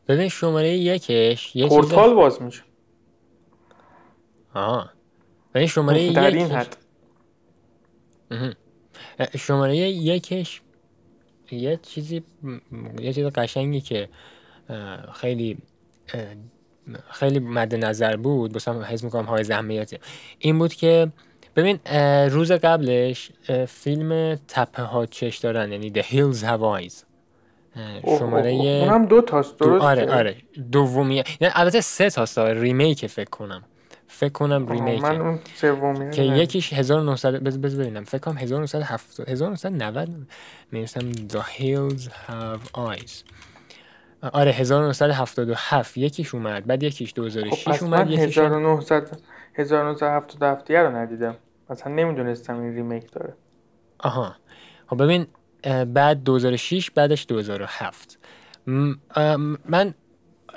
[0.08, 2.62] ببین شماره یکش یه پورتال باز میشه.
[4.54, 4.92] آه
[5.54, 6.76] ببین شماره در این حد.
[9.38, 10.62] شماره یکش
[11.50, 12.24] یه چیزی
[13.00, 14.08] یه چیز قشنگی که
[15.12, 15.59] خیلی
[17.11, 18.53] خیلی مد نظر بود.
[18.53, 19.98] بسام حس می‌کنم های زحمیتی
[20.38, 21.09] این بود که
[21.57, 21.79] ببین
[22.31, 23.31] روز قبلش
[23.68, 26.94] فیلم تپه ها چش دارن یعنی The Hills Have Eyes.
[28.18, 30.37] شماره اونم دو تاست درست آره آره.
[30.72, 33.62] دومی نه البته سه تاست remake فکر کنم.
[34.07, 38.05] فکر کنم remake من اون سومی که یکیش 1900 بز بز ببینم.
[38.05, 40.09] فکر کنم 1970 1990
[40.72, 43.12] می‌رسم The Hills Have Eyes.
[44.22, 49.20] آره 1977 یکیش اومد بعد یکیش 2006 خب اومد یکیش 1900
[49.54, 51.37] 1977 رو ندیدم.
[51.70, 53.35] مثلا نمی‌دونستم این remake داره.
[53.98, 54.37] آها.
[54.87, 55.26] خب ببین
[55.94, 58.18] بعد 2006 بعدش 2007
[59.66, 59.94] من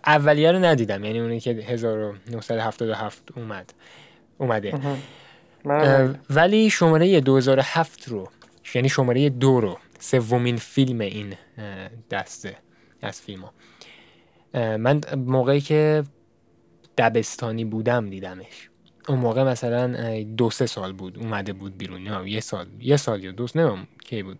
[0.05, 3.73] اولیه رو ندیدم یعنی اونی که 1977 اومد
[4.37, 4.73] اومده.
[6.29, 8.27] ولی شماره 2007 رو
[8.75, 11.33] یعنی شماره دو رو سومین فیلم این
[12.11, 12.55] دسته.
[13.05, 13.53] از فیلم ها.
[14.77, 16.03] من موقعی که
[16.97, 18.69] دبستانی بودم دیدمش.
[19.07, 23.23] اون موقع مثلا دو سه سال بود اومده بود بیرون نه یه سال یه سال
[23.23, 24.39] یا دوست نمیم کی بود.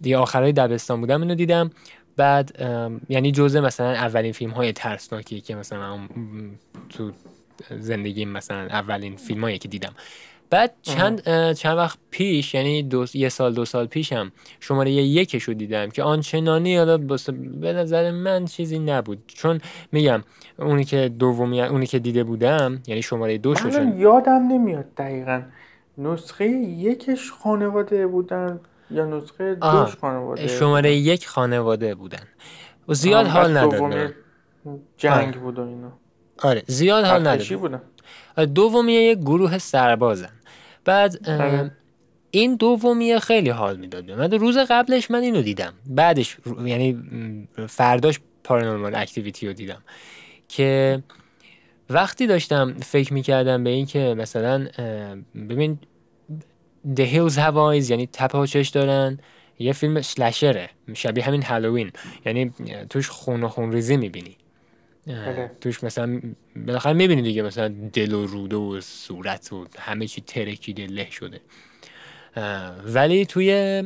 [0.00, 1.70] دیگه آخرای دبستان بودم اینو دیدم.
[2.16, 2.60] بعد
[3.08, 6.08] یعنی جزء مثلا اولین فیلم های ترسناکی که مثلا
[6.88, 7.12] تو
[7.70, 9.94] زندگی مثلا اولین فیلم هایی که دیدم.
[10.50, 15.54] بعد چند چند وقت پیش یعنی دو یه سال دو سال پیشم شماره یکش رو
[15.54, 16.98] دیدم که آنچنانی حالا
[17.60, 19.22] به نظر من چیزی نبود.
[19.26, 19.60] چون
[19.92, 20.22] میگم
[20.58, 25.42] اونی که دومی اونی که دیده بودم یعنی شماره دو چون یادم نمیاد دقیقا.
[25.98, 32.22] نسخه یکش خانواده بودن یا نسخه دوش خانواده؟ شماره یک خانواده بودن.
[32.88, 34.14] و زیاد حال نداد
[34.96, 35.92] جنگ بود و اینا.
[36.42, 37.80] آره زیاد حال نداد.
[38.36, 40.32] دومی یک گروه سربازن.
[40.84, 41.70] بعد آره.
[42.30, 44.30] این دومیه خیلی حال می‌داد من.
[44.30, 45.72] روز قبلش من اینو دیدم.
[45.86, 46.98] بعدش یعنی
[47.68, 49.82] فرداش پارانورمال اکتیویتی رو دیدم.
[50.48, 51.02] که
[51.90, 54.68] وقتی داشتم فکر می‌کردم به این که مثلا
[55.34, 55.78] ببین
[56.96, 59.18] The Hills Have Eyes یعنی تپه چش دارن
[59.58, 60.70] یه فیلم سلشره.
[60.94, 61.90] شبیه همین هالووین.
[62.26, 62.52] یعنی
[62.90, 64.36] توش خون و خون ریزی می‌بینی.
[64.36, 64.43] بله.
[65.60, 66.20] توش مثلا
[66.56, 71.40] بالاخره می‌بینی دیگه مثلا دل و روده و صورت و همه چی ترکیده له شده.
[72.84, 73.82] ولی توی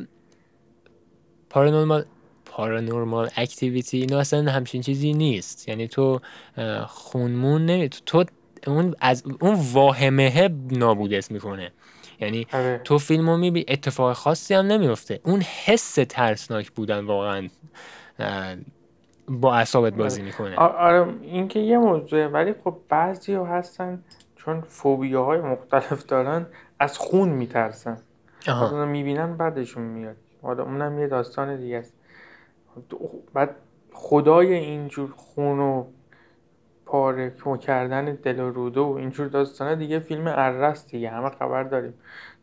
[1.50, 2.04] پارانورمال
[2.44, 5.68] پارانورمال اکتیویتی اینا اصلا همچین چیزی نیست.
[5.68, 6.20] یعنی تو
[6.87, 8.24] خونمون نمی تو
[8.66, 11.72] اون از اون واهمه نابودت می‌کنه.
[12.20, 12.81] یعنی آره.
[12.85, 17.48] تو فیلمو می‌بینی اتفاق خاصی هم نمیفته اون حس ترسناک بودن واقعا
[19.29, 20.57] با اعصابت بازی می‌کنه.
[20.57, 24.03] آره این که یه موضوعه ولی خب بعضی ها هستن
[24.37, 26.47] چون فوبیاهای مختلف دارن
[26.79, 27.99] از خون میترسن.
[28.49, 28.85] آها.
[28.85, 30.17] می‌بینن بعدشون میاد.
[30.43, 31.93] حالا اونم یه داستان دیگه است.
[33.35, 33.55] بعد
[33.93, 35.85] خدای اینجور خون و
[36.87, 41.95] پاره کردن دل و روده و اینجور داستانه دیگه فیلم ارست دیگه همه خبر داریم.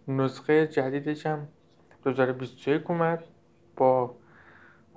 [0.08, 1.48] نسخه جدیدش هم
[2.04, 3.24] 2021 اومد
[3.78, 4.16] با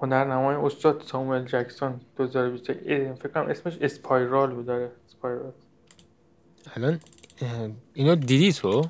[0.02, 5.52] هنرنمای استاد ساموئل جکسون 2021 فکر کنم اسمش اسپایرال بود داره اسپایرال.
[6.76, 7.00] الان؟
[7.94, 8.84] اینو دیدی تو؟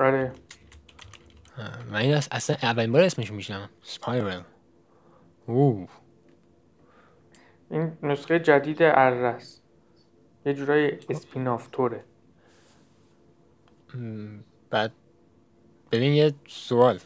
[0.00, 0.32] آره.
[1.90, 4.42] من این اصلا اولین بار اسمش میشنم سپایرال
[5.46, 5.88] اوه.
[7.70, 9.60] این نسخه جدید ارس
[10.46, 12.04] یه جورای اسپیناف توره.
[14.70, 14.92] بعد
[15.92, 16.98] ببین یه سوال.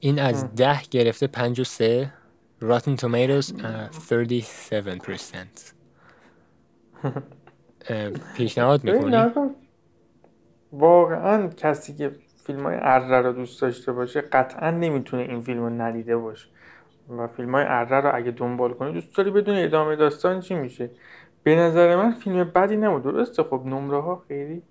[0.00, 2.12] این از ده گرفته پنج و سه.
[2.62, 3.52] Rotten Tomatoes 37%
[8.36, 9.30] پیشنهاد می‌کنی؟
[10.72, 12.10] واقعا کسی که
[12.44, 16.48] فیلم های اره رو دوست داشته باشه قطعا نمی‌تونه این فیلم رو ندیده باشه.
[17.08, 20.90] و فیلم های اره رو اگه دنبال کنی دوست داری بدون ادامه داستان چی میشه؟
[21.42, 23.02] به نظر من فیلم بدی نبود.
[23.02, 24.62] درسته خب نمره ها خیلی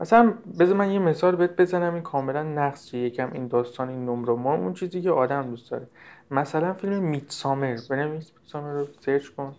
[0.00, 4.34] مثلا بذار من یه مثال بهت بزنم این کاملا نقص یکم این داستان این نمره.
[4.34, 5.86] ما اون چیزی که آدم دوست داره.
[6.30, 9.54] مثلا فیلم میت سامر بنویس میت سامر رو سرچ کن.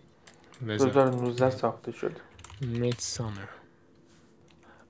[0.66, 2.14] 2019 ساخته شده.
[2.60, 3.48] Midsommar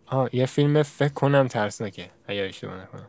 [0.06, 3.06] آه یه فیلم فکر کنم ترسناکه اگر اشتباه نکنم.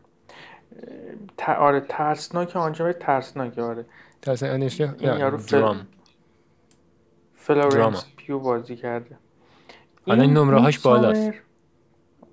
[1.58, 3.86] آره ترسناک ژانر ترسناکه آره.
[4.22, 5.88] ترسناک یا درام.
[7.36, 9.18] فلورنس پیو بازی کرده.
[10.08, 11.32] حالا این نمره هاش بالاست.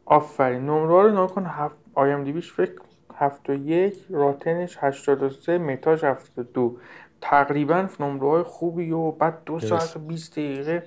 [0.07, 0.63] آفرین.
[0.63, 2.73] نمره رو نکن هفت IMDb ش فکر
[3.15, 6.77] هفت و یک Rotten ش هشتاد و سه Meta ش هفتاد دو.
[7.21, 10.83] تقریبا نمره های خوبی و بعد دو ساعت و بیست دقیقه.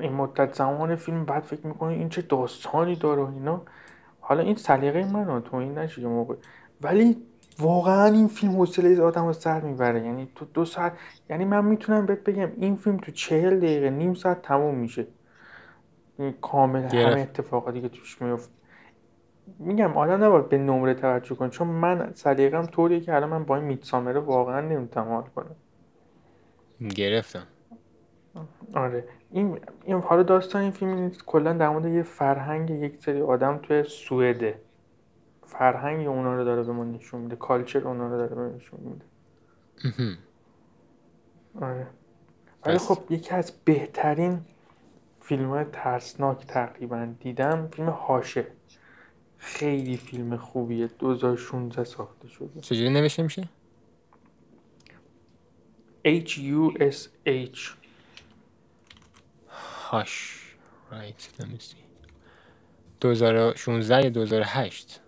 [0.00, 3.62] این مدت زمان فیلم بعد فکر می‌کنی این چه داستانی داره اینا.
[4.20, 6.34] حالا این سلیقه من تو این نشه موقع
[6.82, 7.16] ولی
[7.58, 10.04] واقعا این فیلم حوصله آدم رو سر می‌بره.
[10.04, 10.92] یعنی تو دو ساعت
[11.30, 15.06] یعنی من می‌تونم بهت بگم این فیلم تو چهل دقیقه نیم ساعت تموم میشه.
[16.40, 18.50] کامل همه اتفاقاتی که توش میفت
[19.58, 23.56] میگم آدم نباید به نمره توجه کن چون من سلیقم طوریه که الان من با
[23.56, 25.56] این میتسامره واقعا نمی‌تونم حال کنم.
[26.94, 27.46] گرفتم.
[28.74, 29.04] آره.
[29.30, 33.82] این این حالا داستان این فیلم کلا در مورد یه فرهنگ یک سری آدم توی
[33.82, 34.60] سوئده.
[35.42, 37.36] فرهنگ اونا رو داره به ما نشون میده.
[37.36, 39.04] کالچر اونا رو داره به ما نشون میده.
[41.60, 41.86] آره.
[42.66, 44.40] ولی خب یکی از بهترین
[45.30, 47.68] فیلم های ترسناک تقریبا دیدم.
[47.72, 48.46] فیلم هاشه.
[49.38, 50.86] خیلی فیلم خوبیه.
[50.86, 52.60] 2016 ساخته شده.
[52.60, 53.48] چجوری نوشته میشه؟
[56.04, 57.58] H U S H.
[59.90, 60.40] هاش.
[60.90, 61.42] Right.
[61.42, 61.76] Me see.
[63.00, 65.00] 2016 یا 2008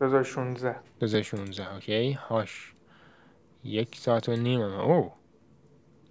[0.00, 2.74] 2016 2016 اوکی هاش.
[3.64, 4.60] یک ساعت و نیم.
[4.60, 5.12] او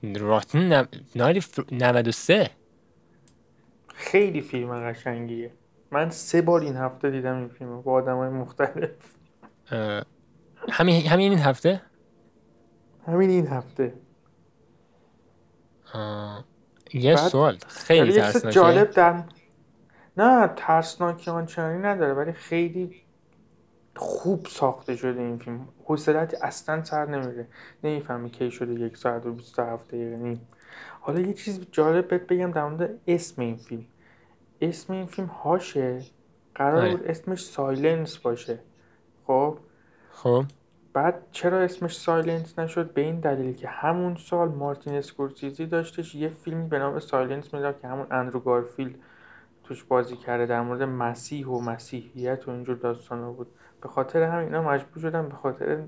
[0.04, 2.65] راتن 93
[3.96, 5.54] خیلی فیلم قشنگیه.
[5.92, 8.92] من سه بار این هفته دیدم این فیلم با آدم های مختلف
[10.70, 11.82] همین همین این هفته؟
[13.08, 13.94] همین این هفته.
[16.94, 19.24] یه سوال خیلی ترسناکه؟ جالب در
[20.18, 23.02] نه ترسناکی آنچنانی نداره ولی خیلی
[23.96, 25.68] خوب ساخته شده این فیلم.
[25.84, 27.48] حوصلت اصلا سر نمیره.
[27.84, 30.48] نمی‌فهمی کی شده یک ساعت و 27 دقیقه نیم
[31.06, 33.86] حالا یه چیز جالب بهت بگم در مورد اسم این فیلم.
[34.62, 36.02] اسم این فیلم هاشه.
[36.56, 38.60] قرار بود اسمش Silence باشه.
[39.28, 39.58] خب؟
[40.12, 40.44] خب.
[40.94, 46.16] بعد چرا اسمش Silence نشد؟ به این دلیل که همون سال مارتین اسکورسیزی داشتش.
[46.16, 48.96] یه فیلم به نام Silence می‌داد که همون اندرو گارفیلد
[49.64, 50.46] توش بازی کرده.
[50.46, 53.48] در مورد مسیح و مسیحیت و اینجور داستانا بود.
[53.82, 55.84] به خاطر همین اینا مجبور شدن به خاطر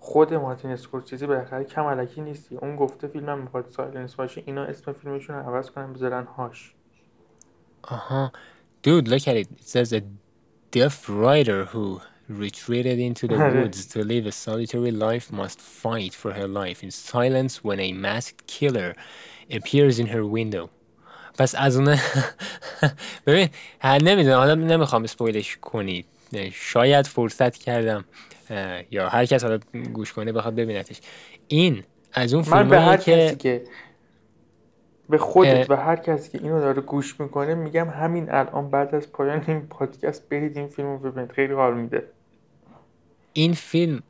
[0.00, 4.92] خود مارتین اسکورسیزی بالاخره کم علکی نیستی اون گفته فیلمم میخواد سایلنس باشه اینا اسم
[4.92, 6.74] فیلمشون رو عوض کنن بذارن هاش
[7.82, 8.32] آها
[8.86, 10.02] dude look at it it says a
[10.70, 16.32] deaf writer who retreated into the woods to live a solitary life must fight for
[16.32, 18.94] her life in silence when a masked killer
[19.50, 20.70] appears in her window
[21.37, 21.97] پس از اون
[23.27, 23.49] ببین
[23.83, 24.37] نمی‌دونم.
[24.37, 26.05] حالا نمی‌خوام اسپویلش کنید
[26.53, 28.05] شاید فرصت کردم
[28.91, 29.59] یا هر کس حالا
[29.93, 31.01] گوش کنه بخواد ببینتش.
[31.47, 33.25] این از اون من به هر که...
[33.27, 33.63] کسی که
[35.09, 39.11] به خودت و هر کسی که اینو داره گوش می‌کنه میگم همین الان بعد از
[39.11, 41.31] پایان این پادکست برید این فیلم رو ببینید.
[41.31, 42.07] خیلی حال میده.
[43.33, 44.03] این فیلم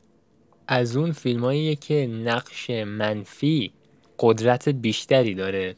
[0.68, 3.72] از اون فیلماییه که نقش منفی
[4.18, 5.74] قدرت بیشتری داره.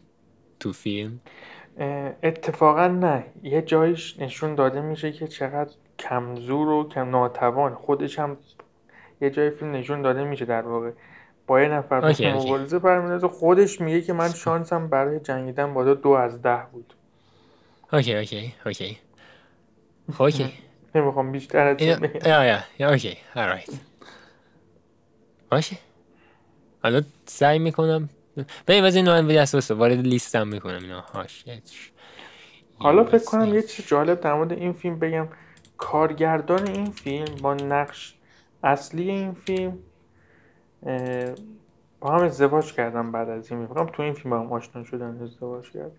[0.64, 1.20] تو فیلم؟
[2.22, 3.24] اتفاقا نه.
[3.42, 7.74] یه جایش نشون داده میشه که چقدر کمزور و کم ناتوان.
[7.74, 8.36] خودش هم
[9.20, 10.90] یه جای فیلم نشون داده میشه در واقع.
[11.46, 12.14] با یه نفر.
[12.34, 16.94] مبارزه می‌پردازه خودش میگه که من شانسم برای جنگیدن با دو از ده بود.
[17.92, 18.98] okay okay okay.
[20.18, 20.52] okay.
[20.94, 22.60] نمی‌خوام بیشتر از این بگم.
[22.80, 23.16] okay.
[23.34, 23.74] Alright
[25.50, 25.76] باشه.
[26.82, 28.08] حالا سعی می‌کنم
[28.66, 31.00] ببین واسه اینو من دست وارد لیستم می‌کنم اینا.
[31.00, 31.44] Hush
[32.78, 35.28] حالا فکر کنم یه چیز جالب در مورد این فیلم بگم.
[35.76, 38.14] کارگردان این فیلم با نقش
[38.64, 39.78] اصلی این فیلم
[42.00, 45.22] با هم ازدواج کردن بعد از این میگم تو این فیلم با هم آشنا شدن
[45.22, 45.96] ازدواج کردن.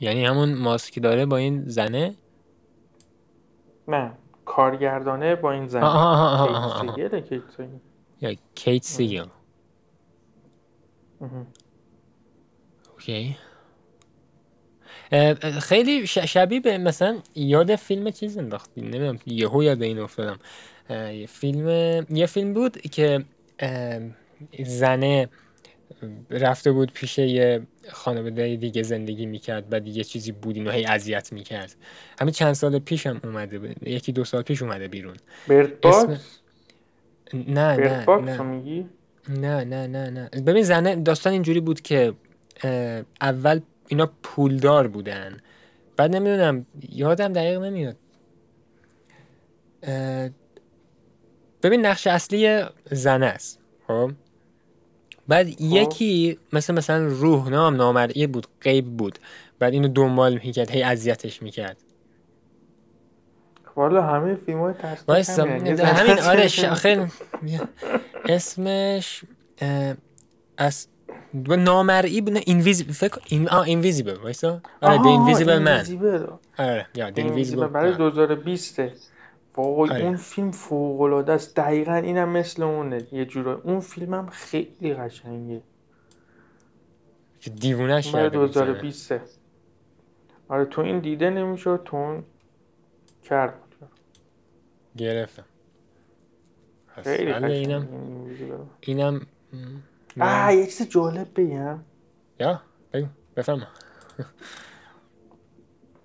[0.00, 2.14] یعنی همون مایک داره با این زنه؟
[3.88, 4.12] نه
[4.44, 7.68] کارگردانه با این زن آها، آها، آها، آها، کیت سیگل.
[8.20, 9.26] یا کیت سیگل.
[12.92, 13.36] okay.
[15.60, 20.38] خیلی شبیه به مثلا یاد فیلم چیز انداختی نمی‌دونم یهو یاد این افتادم.
[20.90, 21.68] یه فیلم
[22.10, 23.24] یه فیلم بود که
[24.64, 25.28] زنه
[26.30, 31.32] رفته بود پیش یه خانواده دیگه زندگی می‌کرد بعد یه چیزی بود اینو هی اذیت
[31.32, 31.74] می‌کرد.
[32.20, 35.16] همین چند سال پیش هم اومده بود یکی دو سال پیش اومده بیرون.
[35.48, 36.38] Bird اسم- Box
[37.34, 38.04] نه Bird نه.
[38.04, 38.86] Box نه میگی؟
[39.28, 40.28] نه نه نه نه.
[40.28, 42.14] ببین زنه داستان اینجوری بود که
[43.20, 45.40] اول اینا پولدار بودن.
[45.96, 47.96] بعد نمی‌دونم یادم دقیق نمیاد.
[51.62, 54.10] ببین نقش اصلی زنه است خب؟
[55.28, 59.18] بعد یکی مثل مثلا روح نام نامرئی بود غیب بود.
[59.58, 61.76] بعد اینو دنبال می‌کرد هی اذیتش می‌کرد.
[63.76, 65.28] والا همه فیلم های ترسناک
[65.80, 66.64] همین آره ش...
[66.64, 67.06] خیلی.
[68.24, 69.24] اسمش
[70.56, 70.86] از
[71.58, 75.84] نامرئی بود نه اینویز فکر این آه اینویزیبل وایسا؟ آره دی اینویزیبل من.
[76.58, 78.80] آره یا دی اینویزیبل برای 2020
[79.56, 80.04] وای آره.
[80.04, 81.56] اون فیلم فوق العاده است.
[81.56, 83.06] دقیقا اینم مثل اونه.
[83.12, 85.62] یه جورا اون فیلمم خیلی قشنگه.
[87.40, 88.66] کرده بود زنه.
[88.66, 89.12] 2020
[90.48, 92.24] آره تو این دیده نمی‌شد تو اون
[93.22, 93.54] کرد.
[94.96, 95.44] گرفتم.
[97.02, 97.88] خیلی اینم.
[98.80, 99.26] اینم
[100.20, 101.80] آه یه چیز جالب بگم.
[102.40, 102.62] یا
[102.92, 103.06] بگو.
[103.36, 103.66] بفرما.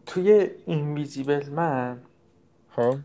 [0.05, 2.01] توی اینویزیبل من
[2.69, 2.97] خب.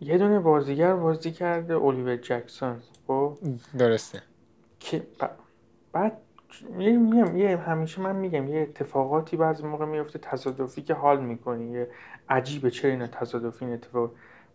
[0.00, 3.38] یه دونه بازیگر بازی کرده الیور جکسون خب؟
[3.78, 4.22] درسته.
[4.80, 5.06] که
[5.92, 6.18] بعد
[6.70, 11.88] میگم یه همیشه من میگم یه اتفاقاتی بعضی موقع میفته تصادفی که حال می‌کنی یه
[12.28, 14.10] عجیبه چرا اینا تصادفی این اتفاق.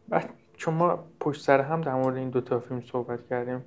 [0.10, 3.64] بعد چون ما پشت سر هم در مورد این دوتا فیلم صحبت کردیم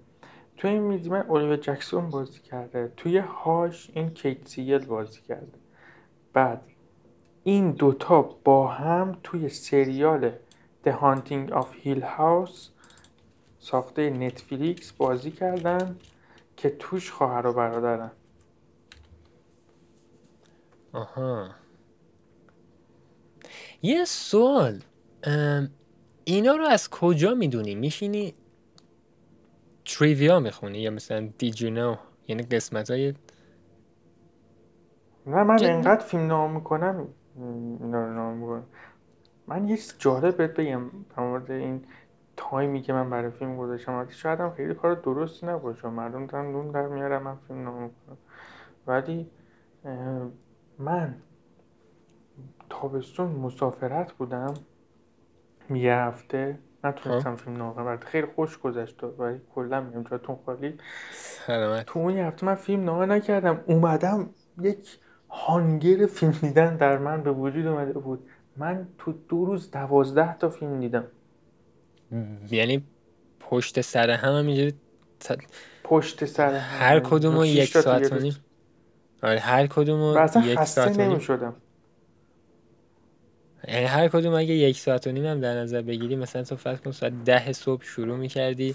[0.57, 2.93] توی این میدی من الیور جکسون بازی کرده.
[2.97, 5.59] توی هاش این کیت سیگل بازی کرده.
[6.33, 6.61] بعد
[7.45, 10.31] این دوتا با هم توی سریال
[10.87, 12.69] The Haunting of Hill House
[13.59, 15.97] ساخته نتفلیکس بازی کردن.
[16.57, 18.11] که توش خواهر و برادرن.
[20.93, 21.51] آها.
[23.83, 24.81] یه سوال.
[26.25, 28.35] اینا رو از کجا می‌دونی؟ میشینی
[29.85, 31.99] تریویا می‌خونی یا مثلا know
[32.29, 33.15] یعنی قسمت های
[35.27, 38.67] نه من جدی؟ انقدر فیلم نام می‌کنم اینا رو نام می‌کنم.
[39.47, 41.85] من یه جالب بهت بگم در مورد این
[42.37, 45.89] تایمی که من برای فیلم گذاشتم شاید هم خیلی کار درستی نباشه.
[45.89, 48.17] مردم دارن نون در میارن من فیلم نام می‌کنم
[48.87, 49.31] ولی
[50.79, 51.15] من
[52.71, 54.55] تابستون مسافرت بودم
[55.71, 56.59] یه هفته.
[56.85, 60.79] نتونستم فیلم نام کنم خیلی خوش گذشت ولی کلا میگم جاتون خالی.
[61.13, 61.87] سلامت.
[61.87, 63.61] تو اون یه هفته من فیلم نامه نکردم.
[63.67, 64.31] اومدم
[64.61, 68.29] یک هانگر فیلم دیدن در من به وجود اومده بود.
[68.57, 71.05] من تو دو روز دوازده تا فیلم دیدم.
[72.51, 72.85] یعنی
[73.41, 74.75] پشت سر هم همینجوری
[75.85, 76.89] پشت سر هم.
[76.89, 78.19] هر کدوم رو شیش یک ساعت و.
[78.19, 78.37] نیم.
[79.23, 81.11] آره هر کدوم یک ساعت و نیم.
[81.11, 81.57] نمی‌شدم.
[83.69, 86.81] یعنی هر کدوم اگه یک ساعت و نیم هم در نظر بگیری مثلا تو فرض
[86.81, 88.75] کن ساعت ده صبح شروع می‌کردی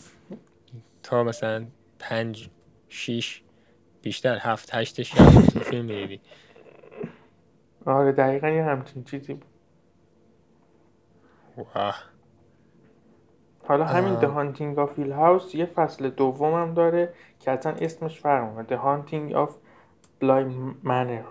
[1.03, 1.65] تا مثلا
[1.99, 2.49] پنج
[2.89, 3.41] شیش
[4.01, 6.21] بیشتر هفت هشت شب تو فیلم می‌دیدی
[7.85, 9.39] آره دقیقا یه همچین چیزی
[11.57, 12.08] واه.
[13.69, 14.19] حالا همین.
[14.19, 18.77] The Haunting of Hill House یه فصل دوم هم داره که اصلا اسمش فرق می‌کنه.
[18.77, 19.51] The Haunting of
[20.21, 20.45] Bly
[20.85, 21.25] Manor.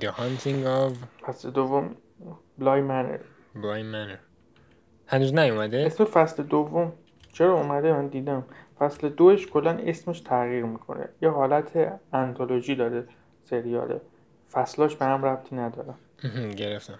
[0.00, 1.96] The Haunting of فصل دوم
[2.58, 3.18] بلای منر
[3.54, 4.18] Bly Manor.
[5.06, 6.92] هنوز نیومده؟ اسم فصل دوم.
[7.32, 8.44] چرا اومده؟ من دیدم.
[8.78, 11.08] فصل دوش کلا اسمش تغییر می‌کنه.
[11.22, 13.08] یه حالت انتولوژی داره
[13.44, 14.00] سریاله.
[14.52, 15.94] فصلاش به هم ربطی نداره.
[16.62, 16.98] گرفتم.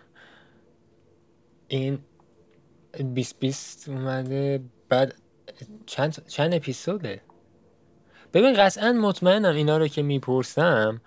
[1.69, 1.99] این
[3.03, 5.15] 20 20 اومده بعد
[5.87, 7.21] چند چند اپیزوده؟
[8.35, 11.01] ببین قطعا مطمئنم اینا رو که می‌پرسم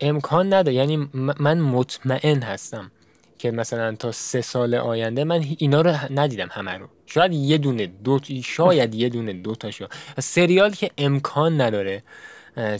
[0.00, 0.74] امکان نداره.
[0.74, 1.10] یعنی
[1.40, 2.90] من مطمئن هستم
[3.38, 6.86] که مثلا تا سه سال آینده من اینا رو ندیدم همه رو.
[7.06, 9.86] شاید یه دونه دو شاید یه دونه دو تاشو
[10.18, 12.02] سریال که امکان نداره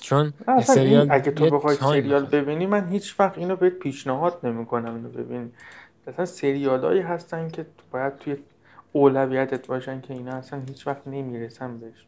[0.01, 0.33] چون
[0.63, 5.51] سریال اگه تو بخوای سریال ببینی من هیچ وقت اینو بهت پیشنهاد نمی‌کنم اینو ببینی
[6.07, 8.37] مثلا سریال هایی هستن که باید توی
[8.93, 12.07] اولویتت باشن که اینا اصلا هیچ وقت نمی‌رسن بهش.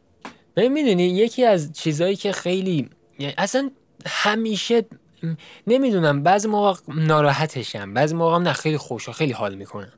[0.55, 2.89] ببین می‌دونی یکی از چیزهایی که خیلی
[3.19, 3.71] یعنی اصلا
[4.05, 4.85] همیشه
[5.67, 9.93] نمی‌دونم بعضی موقع ناراحتشم بعضی موقع نه خیلی خوش خیلی حال می‌کنم.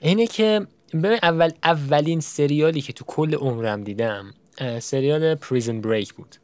[0.00, 4.34] اینه که ببین اول اولین سریالی که تو کل عمرم دیدم
[4.78, 6.36] سریال پریزن بریک بود.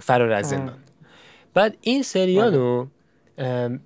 [0.00, 0.78] فرار از زندان.
[1.54, 2.88] بعد این سریال رو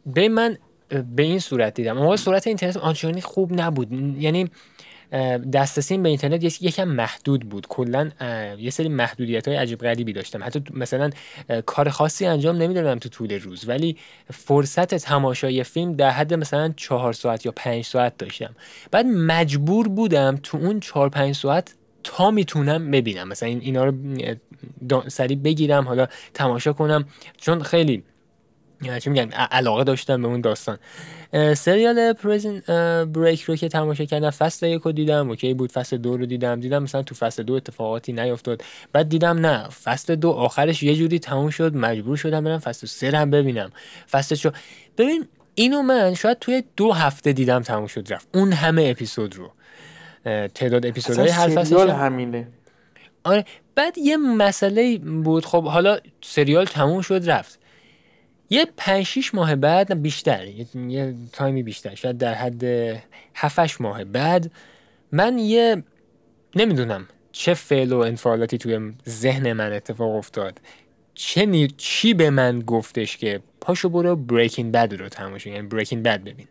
[0.06, 0.58] به من
[0.88, 1.98] به این صورت دیدم.
[1.98, 3.92] اما صورت اینترنت آنچنانی خوب نبود.
[4.22, 4.50] یعنی
[5.52, 7.66] دسترسی به اینترنت یکم محدود بود.
[7.66, 8.10] کلا
[8.58, 10.44] یه سری محدودیت های عجیب غریبی داشتم.
[10.44, 11.10] حتی مثلا
[11.66, 13.68] کار خاصی انجام نمی‌دادم تو طول روز.
[13.68, 13.96] ولی
[14.30, 18.54] فرصت تماشای فیلم در حد مثلا چهار ساعت یا پنج ساعت داشتم.
[18.90, 21.74] بعد مجبور بودم تو اون چهار پنج ساعت
[22.04, 23.28] تا می‌تونم ببینم.
[23.28, 23.94] مثلا اینا رو
[25.08, 27.04] سریع بگیرم حالا تماشا کنم.
[27.36, 28.02] چون خیلی
[29.00, 30.78] چی میگن؟ علاقه داشتم به اون داستان.
[31.56, 32.62] سریال پریزن
[33.04, 35.72] بریک رو که تماشا کردم فصل یک رو دیدم اوکی بود.
[35.72, 36.60] فصل دو رو دیدم.
[36.60, 38.62] دیدم مثلا تو فصل دو اتفاقاتی نیفتاد
[38.92, 41.76] بعد دیدم نه فصل دو آخرش یه جوری تموم شد.
[41.76, 43.70] مجبور شدم برم فصل سه هم ببینم.
[44.10, 44.50] فصل شو
[44.98, 48.28] ببین اینو من شاید توی دو هفته دیدم تموم شد رفت.
[48.34, 49.50] اون همه اپیزود رو.
[50.54, 52.48] تعداد اپیزودهای هر فصل همینه.
[53.24, 53.44] آره.
[53.74, 55.44] بعد یه مسئله بود.
[55.44, 57.63] خب حالا سریال تموم شد رفت.
[58.50, 60.46] یه 5 6 ماه بعد بیشتر
[60.88, 62.64] یه, تایمی بیشتر شاید در حد
[63.34, 64.50] 7 ماه بعد
[65.12, 65.82] من یه
[66.56, 70.60] نمی‌دونم چه فعل و انفعالاتی توی ذهن من اتفاق افتاد.
[71.14, 71.68] چه نی...
[71.76, 76.46] چی به من گفتش که پاشو برو بریکینگ بد رو تماشا یعنی بریکینگ بد ببین.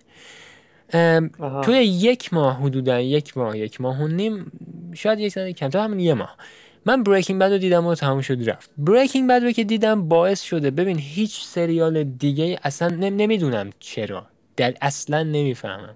[1.62, 4.52] توی یک ماه حدودا یک ماه یک ماه و نیم
[4.94, 6.38] شاید یک سال کمتر همین یه ماه.
[6.86, 8.70] من بریکینگ بد رو دیدم و تموم شد رفت.
[8.78, 10.72] بریکینگ بد رو که دیدم باعث شده.
[10.72, 14.26] ببین هیچ سریال دیگه اصلا نمی‌دونم چرا.
[14.58, 15.96] در اصلا نمی‌فهمم.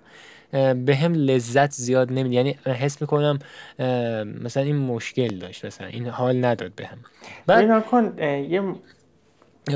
[0.86, 3.40] به هم لذت زیاد نمیده یعنی حس می‌کنم
[4.44, 6.98] مثلا این مشکل داشت مثلا این حال نداد به هم.
[7.48, 8.62] بعد کن یه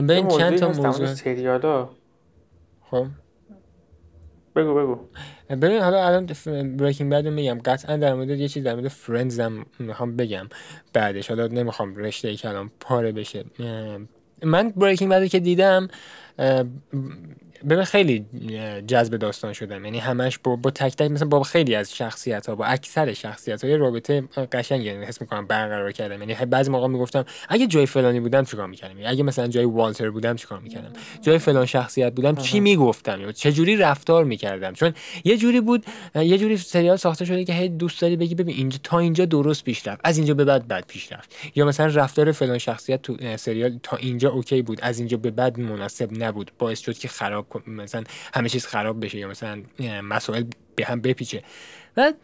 [0.01, 1.89] به چند تا موضوع سریالا.
[2.91, 3.05] خب؟
[4.55, 4.99] بگو بگو.
[5.49, 6.25] ببین حالا الان
[6.77, 7.59] بریکینگ بد رو میگم.
[7.65, 10.47] قطعا در مورد یه چیز در مورد فرندز هم می‌خوام بگم.
[10.93, 13.45] بعدش حالا نمی‌خوام رشته کلام پاره بشه.
[14.43, 15.87] من بریکینگ بد که دیدم
[17.69, 18.25] ببین خیلی
[18.87, 19.85] جذب داستان شدم.
[19.85, 23.63] یعنی همش با, با تک تک مثلا با خیلی از شخصیت ها با اکثر شخصیت
[23.63, 26.29] های رابطه قشنگ یعنی حس می‌کنم برقرار کردم.
[26.29, 30.09] یعنی بعضی موقع می‌گفتم اگه جای فلانی بودم چیکار می‌کردم؟ یعنی اگه مثلا جای والتر
[30.09, 34.93] بودم چیکار می‌کردم؟ جای فلان شخصیت بودم چی می‌گفتم؟ یا چه جوری رفتار می‌کردم؟ چون
[35.23, 35.85] یه جوری بود
[36.15, 39.63] یه جوری سریال ساخته شده که هی دوست داری بگی ببین اینجا تا اینجا درست
[39.63, 40.01] پیش رفت.
[40.03, 41.35] از اینجا به بعد بد پیش رفت.
[41.55, 45.59] یا مثلا رفتار فلان شخصیت تو سریال تا اینجا اوکی بود از اینجا به بعد
[45.59, 46.51] مناسب نبود.
[46.59, 49.63] باعث شد که خراب مثلا همه چیز خراب بشه یا مثلا
[50.03, 50.43] مسائل
[50.75, 51.43] به هم بپیچه.
[51.95, 52.15] بعد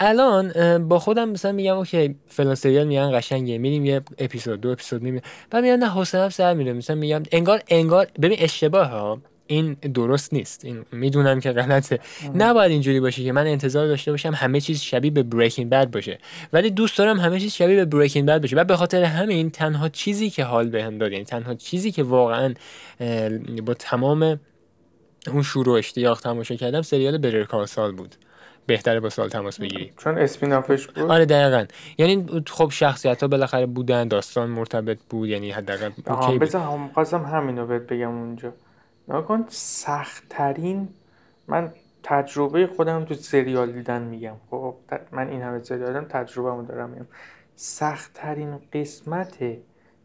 [0.00, 0.52] الان
[0.88, 5.22] با خودم مثلا میگم اوکی فلان سریال میگن قشنگه میریم یه اپیزود دو اپیزود می‌بینیم.
[5.50, 6.72] بعد میگم نه حوصله‌ام سر میره.
[6.72, 9.20] مثلا میگم انگار انگار ببین اشتباه ها.
[9.46, 10.64] این درست نیست.
[10.64, 12.00] این می‌دونم که غلطه.
[12.34, 16.18] نباید اینجوری باشه که من انتظار داشته باشم همه چیز شبیه به بریکینگ بد باشه.
[16.52, 18.56] ولی دوست دارم همه چیز شبیه به بریکینگ بد باشه.
[18.56, 22.54] و به خاطر همین تنها چیزی که حال بهم داد یعنی تنها چیزی که واقعا
[23.66, 24.40] با تمام
[25.32, 28.14] اون شروع اشتیاق تماشا کردم سریال برر سال بود.
[28.66, 29.92] بهتره با سال تماس بگیری.
[29.98, 31.64] چون اسپینافش بود؟ آره دقیقا.
[31.98, 37.24] یعنی خب شخصیت ها بالاخره بودن داستان مرتبط بود یعنی حداقل اوکی بذار هم قاسم
[37.24, 38.52] همینو بهت بگم اونجا.
[39.08, 40.88] نکن سخت ترین
[41.48, 44.36] من تجربه خودم تو سریال دیدن میگم.
[44.50, 44.76] خب
[45.12, 47.06] من این همه سریال دیدم تجربه دارم میگم.
[47.56, 49.38] سخت ترین قسمت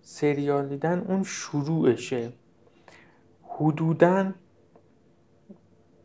[0.01, 2.33] سریال دیدن اون شروعشه.
[3.43, 4.31] حدوداً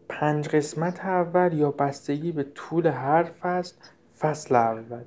[0.09, 3.75] پنج قسمت اول یا بستگی به طول هر فصل
[4.19, 5.05] فصل اول.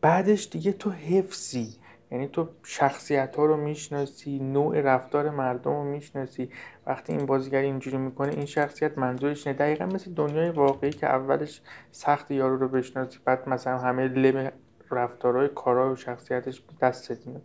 [0.00, 1.76] بعدش دیگه تو حفظی.
[2.12, 6.50] یعنی تو شخصیت ها رو می‌شناسی نوع رفتار مردم رو می‌شناسی.
[6.86, 9.52] وقتی این بازیگر اینجوری می‌کنه این شخصیت منظورش نه.
[9.52, 14.52] دقیقا مثل دنیای واقعی که اولش سخت یارو رو بشناسی بعد مثلا همه لب
[14.90, 17.42] رفتارهای کارا و شخصیتش دست میاد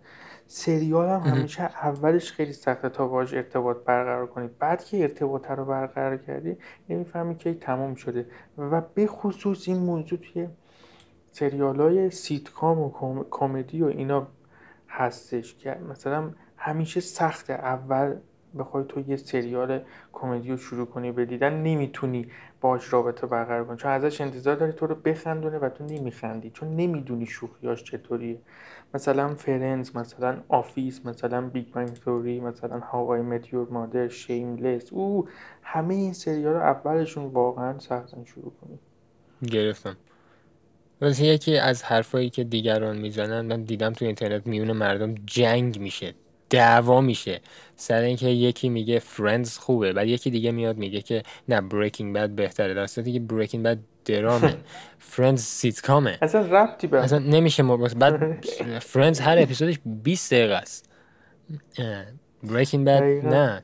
[0.48, 4.50] سریال هم همیشه اولش خیلی سخته تا باش ارتباط برقرار کنی.
[4.60, 6.58] بعد که ارتباط رو برقرار کردی
[6.90, 8.26] نمی‌فهمی که تمام شده.
[8.58, 10.48] و به خصوص این موضوع توی
[11.32, 14.28] سریال های سیتکام و کمدی و اینا
[14.98, 18.16] هستش که مثلا همیشه سخته اول
[18.60, 19.84] بخوای تو یه سریال
[20.14, 22.28] کمدی رو شروع کنی به دیدن نمی‌تونی
[22.62, 23.78] باش رابطه برقرار کنی.
[23.78, 28.40] چون ازش انتظار داری تو رو بخندونه و تو نمیخندی چون نمی‌دونی شوخیاش چطوریه.
[28.94, 34.94] مثلا Friends مثلا Office مثلا Big Bang Theory مثلا How I Met Your Mother Shameless.
[34.94, 35.28] او
[35.62, 38.80] همه این سریال رو اولشون واقعا سختن شروع کنی.
[39.52, 39.98] گرفتم.
[41.02, 46.14] واسه یکی از حرفایی که دیگران می‌زنن من دیدم تو اینترنت میون مردم جنگ میشه
[46.50, 47.42] دعوا میشه.
[47.76, 52.30] سر اینکه یکی میگه Friends خوبه بعد یکی دیگه میاد میگه که نه Breaking Bad
[52.30, 52.74] بهتره.
[52.74, 54.58] در صورتی که Breaking Bad درامه.
[55.00, 58.46] Friends sitcom ه اصلا ربطی به اصلا نمیشه مربوط بعد
[58.80, 60.90] Friends هر اپیزودش 20 دقیقه است.
[62.44, 63.04] Breaking Bad.
[63.04, 63.64] نه.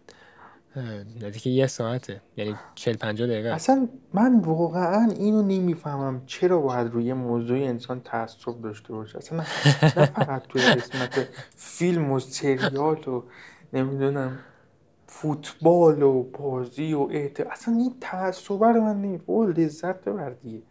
[1.22, 2.22] نزدیک یه ساعته.
[2.38, 3.50] یعنی 40 50 دقیقه.
[3.50, 9.18] اصلا من واقعا اینو نمی‌فهمم چرا باید روی موضوع انسان تعصب داشته باشه.
[9.18, 9.44] اصلا نه,
[10.06, 13.24] فقط توی قسمت فیلم و سریال و
[13.74, 14.40] نمی‌دونم
[15.08, 17.40] فوتبال و بازی و احت...
[17.40, 20.62] اصلا این تعصبه رو من نمی او لذت ببر دیگه.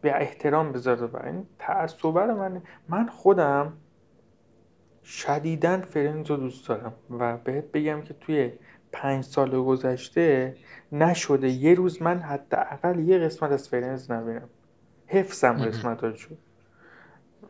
[0.00, 3.72] به احترام بذار بر این تعصبه رو من من خودم
[5.04, 8.52] شدیداً فرنز رو دوست دارم و بهت بگم که توی
[8.92, 10.56] پنج سال گذشته
[10.92, 11.48] نشده.
[11.48, 14.48] یه روز من حداقل یه قسمت از فرنز نبینم.
[15.06, 16.38] حفظم قسمت شد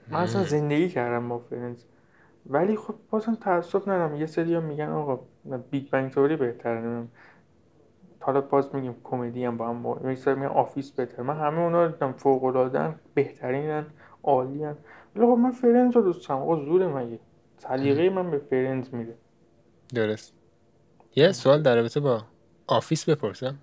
[0.08, 1.84] من اصلا زندگی کردم با Friends
[2.46, 4.16] ولی خب بازم تعصب ندارم.
[4.16, 5.20] یه سری میگن آقا
[5.70, 7.04] Big Bang Theory بهتره.
[8.20, 11.24] حالا باز میگیم کمدی هم با هم با سری میگن Office بهتره.
[11.24, 12.12] من همه اونا رو دیدم.
[12.12, 13.86] فوق العاده بهترینن
[14.22, 14.76] عالیان
[15.16, 16.40] ولی خب من Friends رو دوست دارم.
[16.40, 17.18] آقا زور مگه
[17.58, 19.14] سلیقه من به Friends میره
[19.94, 20.41] درست.
[21.16, 22.24] یه سوال در رابطه با
[22.66, 23.58] Office بپرسم.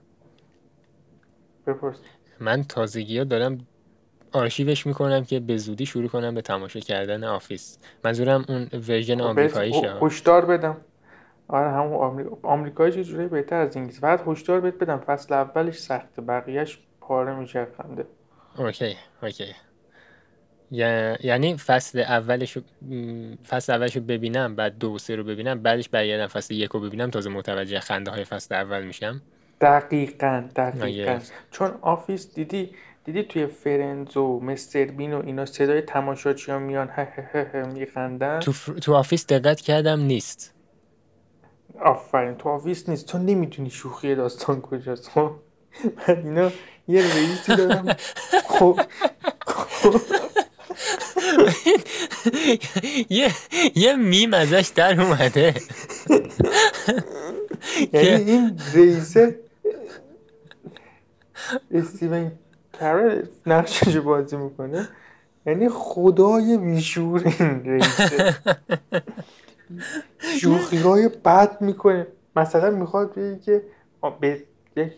[1.68, 1.98] بپرس.
[2.40, 3.68] من تازگی ها دارم
[4.32, 7.78] آرشیوش می‌کنم که به زودی شروع کنم به تماشا کردن Office.
[8.04, 10.78] منظورم اون version خب آمریکاییشه بهت هشدار بدم.
[11.48, 14.00] آره همون آمریکا آمریکاییش یه جورایی بهتر از انگلیس.
[14.00, 14.98] فقط هشدار بهت بدم.
[14.98, 16.22] فصل اولش سخته.
[16.22, 18.06] بقیهش پاره میشه خنده.
[18.58, 19.56] okay okay.
[20.72, 22.58] یعنی فصل اولش
[23.48, 27.10] فصل اولش رو ببینم بعد دو سه رو ببینم بعدش برگردم فصل یک رو ببینم
[27.10, 29.22] تازه متوجه خنده های فصل اول میشم.
[29.62, 31.20] دقیقا دقیقا.
[31.52, 32.70] چون Office دیدی
[33.06, 34.86] دیدی توی Friends و Mr.
[34.86, 36.90] Bean و اینا صدای تماشاچی ها میان
[37.74, 38.40] میخندن.
[38.40, 40.54] تو, ف- تو Office دقت کردم نیست.
[41.80, 43.08] آفرین تو Office نیست.
[43.08, 45.32] تو نمی‌تونی شوخی داستان کجاست خب؟
[46.08, 46.52] من اینا
[46.88, 47.96] یه رئیسی دارم.
[48.60, 48.80] خب
[49.46, 50.29] خب.
[53.10, 53.32] یه
[53.76, 55.54] یه میم ازش در اومده.
[57.94, 59.40] یعنی این رئیسه
[61.72, 62.32] استیون
[62.80, 64.90] کارل نقشش بازی می‌کنه.
[65.46, 68.36] یعنی خدای بیشور این رئیسه
[70.42, 72.08] شوخی های بد می‌کنه.
[72.36, 73.64] مثلا می‌خواد بگه که
[74.22, 74.44] به
[74.76, 74.94] یک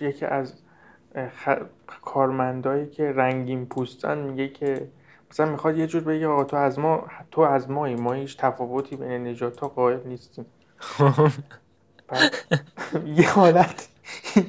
[0.00, 0.52] یکی از
[2.02, 4.88] کارمندایی که رنگین پوستن میگه که
[5.30, 8.96] مثلا می‌خواد یه جور بگه آقا تو از ما تو از مایی ما هیچ تفاوتی
[8.96, 10.46] بین نجات ها قائل نیستیم.
[12.08, 12.34] بعد
[13.18, 13.88] یه حالت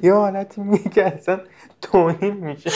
[0.03, 1.39] یه حالتی میگه که اصلا
[1.81, 2.69] توهین میشه.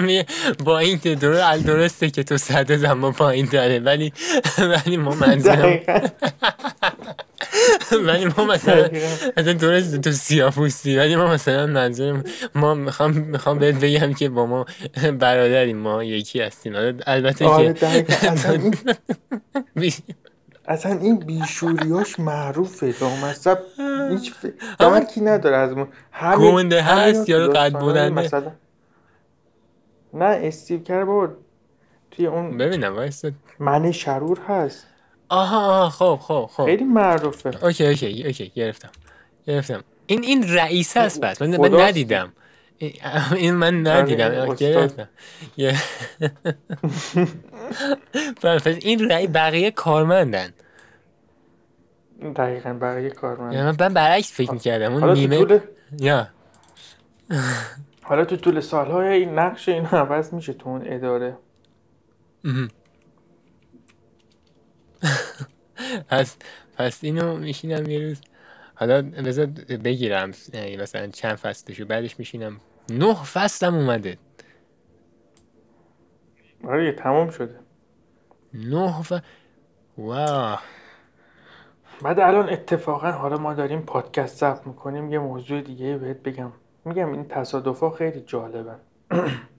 [0.00, 0.26] میگه
[0.64, 4.12] با این که درست درسته که تو صد اما پایین داره ولی
[4.58, 5.80] ولی ما منظورم
[8.06, 8.88] ولی ما مثلا.
[9.36, 14.46] مثلا درست تو سیاپوستی ولی ما مثلا منظورم ما می‌خوام می‌خوام بهت بگم که با
[14.46, 14.66] ما
[15.20, 15.76] برادریم.
[15.76, 16.72] ما یکی هستیم.
[17.06, 18.04] البته آره که
[20.66, 22.94] اصلا این بیشوریاش معروفه.
[23.00, 23.58] لامصب
[24.10, 24.32] هیچ
[24.78, 25.88] درکی نداره از ما.
[26.12, 27.76] همین هست، یارو قد.
[27.76, 28.52] مثلا
[30.14, 31.28] نه استیو کر بابا
[32.10, 34.86] توی اون ببینم وایسا من شرور هست.
[35.34, 36.64] آها خب خب خب.
[36.64, 37.64] خیلی معروفه.
[37.64, 38.90] اوکی اوکی اوکی گرفتم
[39.46, 39.84] گرفتم.
[40.06, 41.80] این این رئیس هست پس من, من.
[41.80, 42.32] ندیدم.
[43.36, 44.24] این- من ندیدم.
[44.26, 44.58] آره، استاد.
[44.58, 45.08] گرفتم.
[48.42, 50.50] پس این رئیس بقیه کارمندن.
[52.36, 53.52] دقیقا برای کارمند.
[53.52, 54.92] یعنی من برعکس فکر می‌کردم.
[54.92, 55.60] اون حالا تو نیمه
[56.00, 56.28] یا.
[58.02, 61.36] حالا تو طول سالهای این نقش این عوض میشه تو اون اداره.
[66.08, 66.36] پس
[66.76, 68.20] پس اینو میشینم یه روز.
[68.74, 69.46] حالا بذار
[69.84, 72.60] بگیرم یعنی مثلا چند فصلشو بعدش میشینم.
[72.90, 74.18] نه فصلم اومده.
[76.64, 77.60] آره تمام شده.
[78.54, 79.20] نه و
[79.98, 80.56] واو.
[82.02, 86.52] بعد الان اتفاقا حالا ما داریم پادکست ضبط می‌کنیم یه موضوع دیگه بهت بگم.
[86.84, 88.80] میگم این تصادفا خیلی جالبن.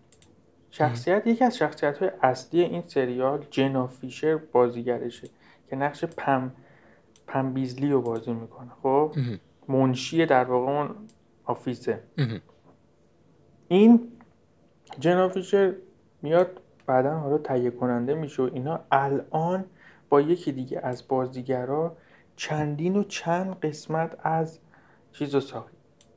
[0.77, 5.29] شخصیت یکی از شخصیت های اصلی این سریال جنا فیشر بازیگرشه
[5.69, 6.51] که نقش پم
[7.27, 8.71] پم بیزلی رو بازی می‌کنه.
[8.83, 9.15] خب؟
[9.67, 10.95] منشی در واقع اون
[11.45, 12.03] آفیسه.
[13.67, 14.11] این
[14.99, 15.73] جنا فیشر
[16.21, 19.65] میاد بعدا حالا تهیه کننده میشه و اینا الان
[20.09, 21.97] با یکی دیگه از بازیگرا
[22.35, 24.59] چندین و چند قسمت از
[25.11, 25.74] چیز رو ساخت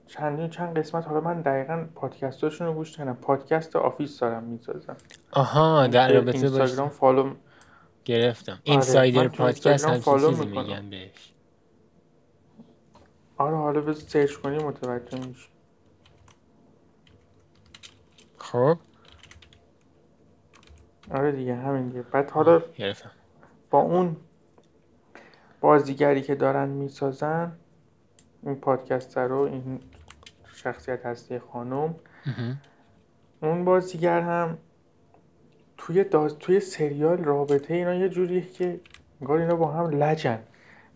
[0.09, 3.15] چندین چند قسمت حالا من دقیقا پادکستاشون رو گوش کردم.
[3.15, 4.97] پادکست Office دارم می‌سازم.
[5.33, 7.35] آها در رابطه اینستاگرام فالو
[8.05, 8.59] گرفتم.
[8.65, 10.47] insider من تو پادکست هم follow چیزی.
[10.47, 11.33] میگن بهش.
[13.37, 15.49] آره حالا بذار سرچ کنی متوجه میشی
[18.39, 18.79] خب.
[21.11, 22.03] آره دیگه همین دیگه.
[22.03, 23.11] بعد حالا گرفتم.
[23.71, 24.17] با اون
[25.61, 27.53] بازیگری که دارن می‌سازن
[28.43, 29.81] این پادکست رو این
[30.59, 31.95] شخصیت هستی خانم.
[33.43, 34.59] اون بازیگر هم
[35.77, 36.39] توی داز...
[36.39, 38.81] توی سریال رابطه اینا یه جوریه که
[39.21, 40.39] انگار اینا با هم لجن.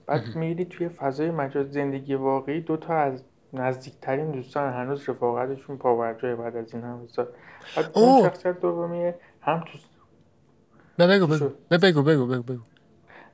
[0.07, 6.35] بعد میری توی فضای مجاز زندگی واقعی دو تا از نزدیکترین دوستان هنوز رفاقتشون پاورجای
[6.35, 7.27] بعد از این همه سال.
[7.77, 8.23] بعد اون.
[8.23, 9.79] شخصیت دومیه هم تو
[10.99, 11.49] نه بگو بگو.
[11.71, 12.63] بگو بگو بگو بگو.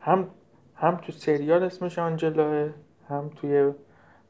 [0.01, 0.29] هم
[0.74, 2.70] هم تو سریال اسمش آنجلاه
[3.09, 3.72] هم توی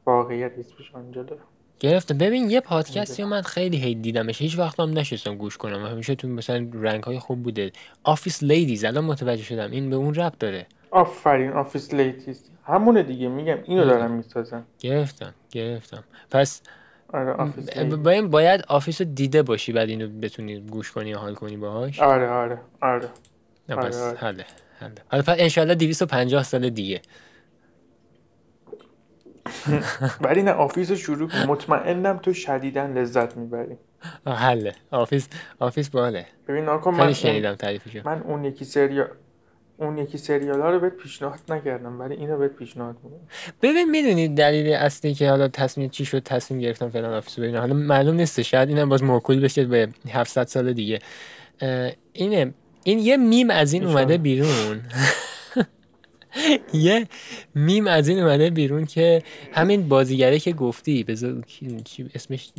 [0.05, 1.39] واقعیت اسمش آنجلاه
[1.79, 4.41] گرفتم ببین یه پادکستی من خیلی هی دیدمش.
[4.41, 5.85] هیچ وقت هم نشستم گوش کنم.
[5.85, 7.71] همیشه تو مثلا رنگ های خوب بوده.
[8.03, 9.71] Office Ladies الان متوجه شدم.
[9.71, 10.65] این به اون ربط داره.
[10.91, 11.51] آفرین.
[11.51, 13.27] Office Ladies همونه دیگه.
[13.27, 13.85] میگم اینو.
[13.85, 15.33] دارن می‌سازن گرفتم.
[15.51, 16.03] گرفتم.
[16.31, 16.61] پس
[17.13, 21.57] آره Office باید, باید Office رو دیده باشی بعد اینو بتونی گوش کنی حال کنی
[21.57, 21.99] باهاش.
[21.99, 23.09] آره آره آره.
[23.69, 24.17] نه آره، پس آره.
[24.17, 24.45] حله
[24.79, 24.91] حله.
[25.11, 27.01] حالا پس انشالله 250 سال دیگه.
[30.25, 33.77] ولی نه Office رو شروع مطمئنم تو شدیدا لذت می‌بری.
[34.27, 34.73] حله.
[34.91, 35.27] Office
[35.59, 36.25] Office باحاله.
[36.47, 37.99] ببین ناکن من شنیدم تعریفشو.
[38.05, 39.07] من اون یکی سریال
[39.77, 43.19] اون یکی سریال ها رو بهت پیشنهاد نکردم ولی اینو بهت پیشنهاد می‌کنم
[43.61, 47.59] ببین می‌دونی دلیل اصلی که حالا تصمیم چی شد تصمیم گرفتم فلان Office ببینم.
[47.59, 50.99] حالا معلوم نیست شاید اینم باز موکول بشه به 700 سال دیگه.
[52.13, 52.53] اینه.
[52.83, 54.17] این یه میم از این اومده.
[54.17, 54.81] بیرون.
[56.73, 57.07] یه
[57.55, 59.23] میم از این اومده بیرون که
[59.53, 61.43] همین بازیگره که گفتی بذار
[62.15, 62.51] اسمش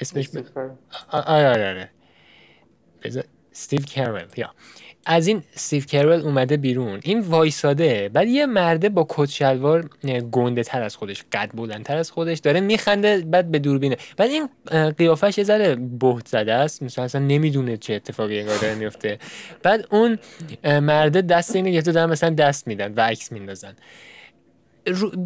[0.00, 0.28] اسمش
[1.10, 1.90] آره آره آره.
[3.02, 4.54] بذار استیو کرول یا.
[5.08, 7.00] از این استیو کرول اومده بیرون.
[7.02, 9.90] این وایساده بعد یه مرده با کت شلوار
[10.32, 14.48] گنده تر از خودش قد بلندتر از خودش داره میخنده بعد به دوربینه بعد این
[14.90, 19.18] قیافش یه ذره بهت زده است مثلا اصلا نمی‌دونه چه اتفاقی انگار داره میفته
[19.62, 20.18] بعد اون
[20.64, 23.72] مرده دست اینو گرفته دارن مثلا دست میدن و عکس میندازن.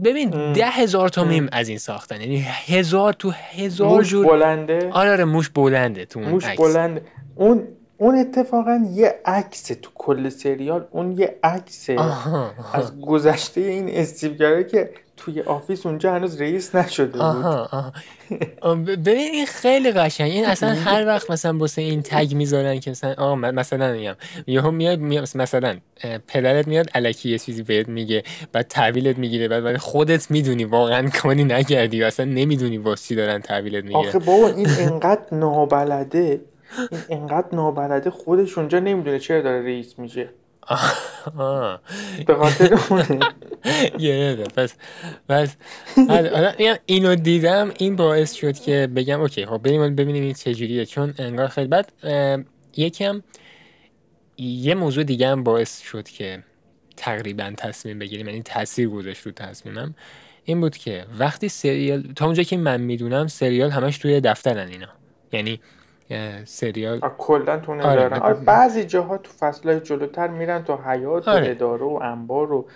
[0.04, 0.52] ببین.
[0.52, 1.24] ده هزار تا.
[1.24, 2.20] میم از این ساختن.
[2.20, 6.60] یعنی هزار تو هزار موش جور بلنده؟ آره آره موش بلنده تو اون موش عکس.
[6.60, 7.02] بلنده.
[7.34, 7.62] اون
[8.00, 11.38] اون اتفاقا یه عکسه تو کل سریال اون یه
[11.98, 17.20] آها از گذشته این استیو که توی Office اونجا هنوز رئیس نشده بود.
[17.20, 18.74] آها آها.
[18.74, 20.30] ببین این خیلی قشنگ.
[20.30, 24.14] این اصلا هر وقت مثلا واسه این tag می‌ذارن که مثلا آه مثلا میگم
[24.46, 25.76] یهو میاد میاد مثلا
[26.28, 28.22] پدرت میاد الکی یه چیزی بهت میگه
[28.52, 33.14] بعد تحویلت می‌گیره بعد بعد خودت می‌دونی واقعا کاری نکردی و اصلا نمی‌دونی واسه چی
[33.14, 34.08] دارن تحویلت می‌گیرن.
[34.08, 36.40] آخه بابا این انقدر نابلده
[36.90, 40.28] این انقدر نابلده خودش اونجا نمی‌دونه چرا داره رئیس میشه.
[42.26, 43.20] به خاطر اونه.
[43.98, 44.74] گرفته پس
[45.28, 45.56] پس
[46.86, 51.48] اینو دیدم این باعث شد که بگم اوکی خب بریم ببینیم این چجوریه چون انگار
[51.48, 51.92] خیلی بعد
[52.76, 53.22] یکم
[54.38, 56.42] یه موضوع دیگه هم باعث شد که
[56.96, 59.94] تقریبا تصمیم بگیریم یعنی تاثیر گذاشت رو تصمیمم
[60.44, 64.88] این بود که وقتی سریال تا اونجا که من می‌دونم سریال همش توی دفترن اینا.
[65.32, 65.60] یعنی
[66.44, 67.00] سریال.
[67.18, 71.50] کلا تو آره ندارن آره بعضی جاها تو فصلهای جلوتر میرن تو حیات و آره.
[71.50, 72.68] اداره و انبار و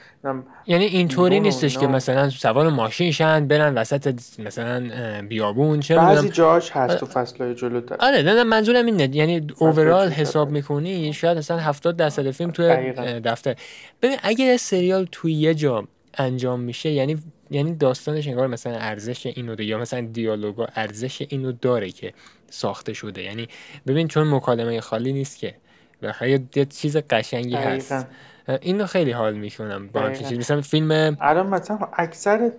[0.67, 4.91] یعنی اینطوری و نیستش که مثلا سوار ماشین شن برن وسط مثلا
[5.29, 7.97] بیابون چه بعضی جاهاش هست تو فصلهای جلوتر.
[8.01, 9.17] آره نه نه منظورم اینه.
[9.17, 13.55] یعنی اوورال حساب می‌کنی شاید مثلا 70 درصد فیلم اه، دفتر.
[14.03, 15.85] ببین اگه سریال توی یه جا
[16.19, 17.17] انجام میشه یعنی
[17.51, 22.13] یعنی داستانش انگار مثلا ارزش اینو داره یا مثلا دیالوگا ارزش اینو داره که
[22.55, 23.23] ساخته شده.
[23.23, 23.49] یعنی
[23.87, 25.55] ببین چون مکالمه خالی نیست که.
[26.03, 28.09] و یه چیز قشنگی هست دقیقا.
[28.49, 32.51] اه، اینو خیلی حال می‌کنم با همچین مثلا فیلم الان مثلا اکثر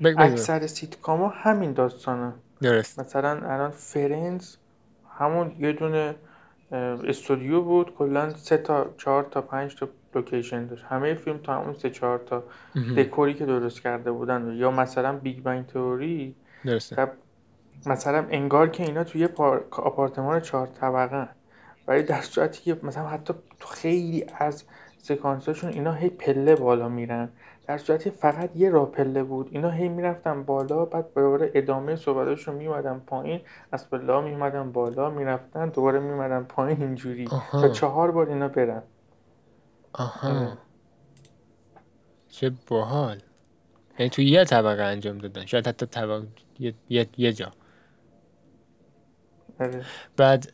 [0.00, 2.32] اکثر سیتکام ها همین داستانه.
[2.62, 3.00] درست.
[3.00, 4.56] مثلا الان Friends
[5.18, 6.14] همون یه دونه
[6.72, 7.94] استودیو بود.
[7.94, 10.84] کلا سه تا چهار تا پنج تا location داشت.
[10.88, 12.44] همه فیلم تا همون سه چهار تا
[12.96, 14.54] دکوری که درست کرده بودن.
[14.56, 16.34] یا مثلا Big Bang Theory.
[17.86, 19.28] مثلا انگار که اینا توی
[19.70, 21.28] آپارتمان چهار طبقه
[21.88, 24.64] ولی در صورتی که مثلا حتی خیلی از
[24.98, 27.28] سکانساشون اینا هی پله بالا میرن.
[27.66, 29.48] در صورتی فقط یه راه پله بود.
[29.50, 33.40] اینا هی می‌رفتن بالا بعد دوباره ادامه صحبتاشون میومدن پایین.
[33.72, 37.28] از پله میومدن بالا می‌رفتن دوباره میومدن پایین اینجوری.
[37.52, 38.82] تا چهار بار اینا برن.
[39.92, 40.52] آها.
[42.28, 43.18] چه باحال.
[43.98, 45.46] یعنی توی یه طبقه انجام دادن.
[45.46, 46.26] شاید حتی طبقه
[46.58, 47.46] یه, یه،, یه جا.
[47.46, 47.59] آره.
[50.16, 50.52] بعد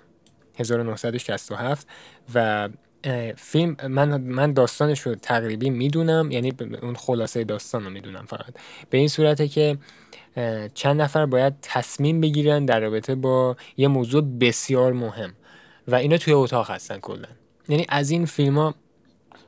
[0.58, 1.86] 1967
[2.34, 2.68] و
[3.36, 8.54] فیلم من من داستانش رو تقریبی می‌دونم یعنی اون خلاصه داستان رو می‌دونم فقط.
[8.90, 9.78] به این صورته که
[10.74, 15.34] چند نفر باید تصمیم بگیرن در رابطه با یه موضوع بسیار مهم
[15.88, 17.28] و اینا توی اتاق هستن کلا.
[17.68, 18.74] یعنی از این فیلم ها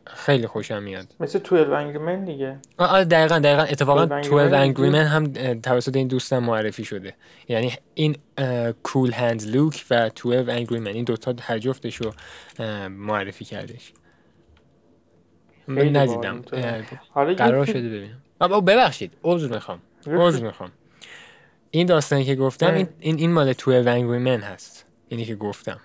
[0.07, 1.07] خیلی خوشم میاد.
[1.21, 2.59] مثل 12 Angry Men دیگه.
[2.79, 3.63] آره دقیقا دقیقا.
[3.63, 7.15] اتفاقا 12 Angry Men هم توسط این دوستم معرفی شده.
[7.49, 8.17] یعنی این
[8.83, 12.13] کول هند لوک و 12 Angry Men این دوتا هر جفتش رو
[12.89, 13.93] معرفی کردش.
[15.69, 16.43] من ندیدم
[17.37, 18.21] قرار شده ببینم.
[18.61, 19.13] ببخشید.
[19.25, 19.83] عذر می‌خوام.
[20.07, 20.73] عذر می‌خوام.
[21.71, 24.87] این داستانی که گفتم این این مال 12 Angry Men هست.
[25.09, 25.81] اینی که گفتم.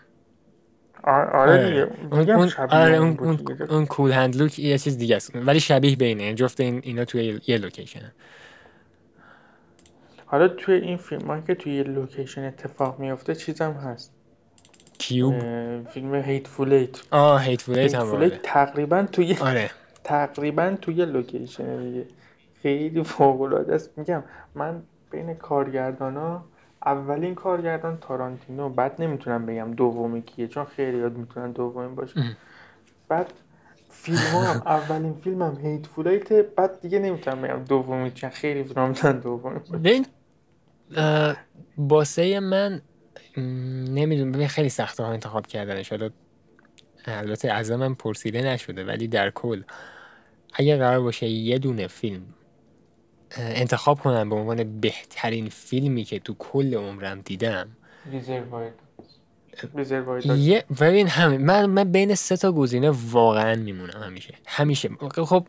[1.03, 1.87] آره دیگه.
[2.11, 3.39] اون آره اون اون,
[3.69, 5.35] اون Cool Hand Luke یه چیز دیگه است.
[5.35, 6.33] ولی شبیه بینه.
[6.33, 8.11] جفت این اینا توی یه location
[10.25, 14.13] حالا توی این فیلم که توی یه location اتفاق میفته چیزم هست.
[14.97, 15.33] Cube.
[15.89, 18.29] فیلم Hateful Eight آه Hateful Eight هم آره.
[18.43, 19.69] تقریبا توی آره.
[20.03, 22.05] تقریبا توی location دیگه.
[22.61, 23.97] خیلی فوق العاده است.
[23.97, 24.23] میگم
[24.55, 26.45] من بین کارگردانا
[26.85, 28.69] اولین کارگردان تارانتینو.
[28.69, 32.37] بعد نمی‌تونم بگم دومی کیه چون خیلی یاد می‌تونن دومی باشه
[33.07, 33.33] بعد
[33.89, 38.87] فیلم هم اولین فیلم هم هیت فولایت بعد دیگه نمی‌تونم بگم دومی چون خیلی فیلم
[38.87, 40.03] می‌تونن دومی باشه
[41.77, 42.81] باسه من
[43.87, 45.89] نمی‌دونم ببین خیلی سخته ها انتخاب کردنش.
[45.89, 46.09] حالا
[47.05, 49.63] البته از من پرسیده نشده ولی در کل
[50.53, 52.21] اگه قرار باشه یه دونه فیلم
[53.37, 57.69] انتخاب کنم به عنوان بهترین فیلمی که تو کل عمرم دیدم.
[60.37, 64.33] یه ببین همه من من بین سه تا گزینه واقعا میمونم همیشه.
[64.45, 64.89] همیشه.
[65.11, 65.47] خب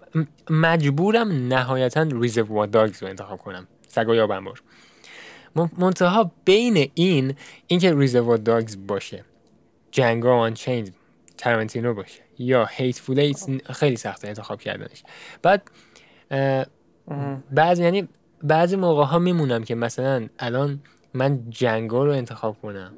[0.50, 3.66] مجبورم نهایتا ریزرو داگز رو انتخاب کنم.
[3.88, 4.62] سگای آبنبار
[5.78, 7.34] منتها بین این
[7.66, 9.24] اینکه ریزرو داگز باشه
[9.90, 10.92] جنگا آن چین
[11.38, 13.32] ترنتینو باشه یا هیت فول
[13.70, 15.02] خیلی سخته انتخاب کردنش.
[15.42, 15.70] بعد
[17.50, 18.08] بعض یعنی
[18.42, 20.80] بعضی موقع ها میمونم که مثلا الان
[21.14, 22.92] من جنگا رو انتخاب کنم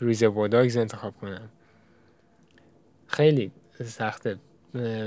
[0.00, 1.48] ریز بوداگز انتخاب کنم.
[3.06, 3.52] خیلی
[3.84, 4.38] سخته.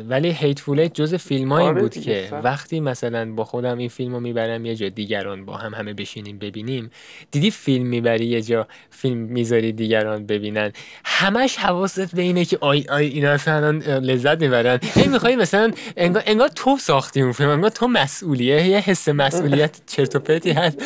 [0.09, 4.13] ولی هیت ایت جز فیلم هایی آره بود که وقتی مثلا با خودم این فیلم
[4.13, 6.91] رو می‌برم یه جا دیگران با هم همه بشینیم ببینیم.
[7.32, 10.72] دیدی فیلم می‌بری یه جا فیلم می‌ذاری دیگران ببینن.
[11.05, 14.80] همش حواست به اینه که آی آی اینا مثلا لذت می‌برن.
[14.95, 18.67] هی می‌خوای مثلا انگار, انگار تو ساختی اون فیلم انگار تو مسئولیه.
[18.67, 20.78] یه حس مسئولیت چرت و پرتی هست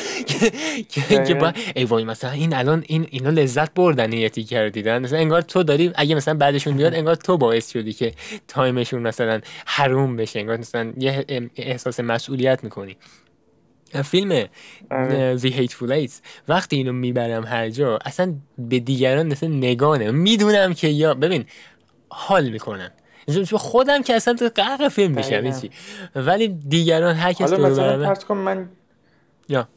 [1.27, 5.01] که با ای وای مثلا این الان این اینا لذت بردن این تیکه رو دیدن.
[5.01, 8.13] مثلا انگار تو داری اگه مثلا بعدشون بیاد انگار تو باعث شدی که
[8.47, 12.97] time time شون مثلا حروم بشه انگار مثلا یه احساس مسئولیت می‌کنی.
[14.03, 14.47] فیلم
[14.91, 15.38] آره.
[15.38, 16.11] The Hateful Eight
[16.47, 21.45] وقتی اینو می‌برم هر جا اصلا به دیگران مثل نگانه می‌دونم که یا ببین
[22.09, 22.91] حال می‌کنن
[23.53, 25.51] خودم که اصلا تو غرق فیلم میشم.
[25.51, 25.71] چی
[26.15, 28.69] ولی دیگران هر کس حالا مثلا کن من
[29.49, 29.67] یا.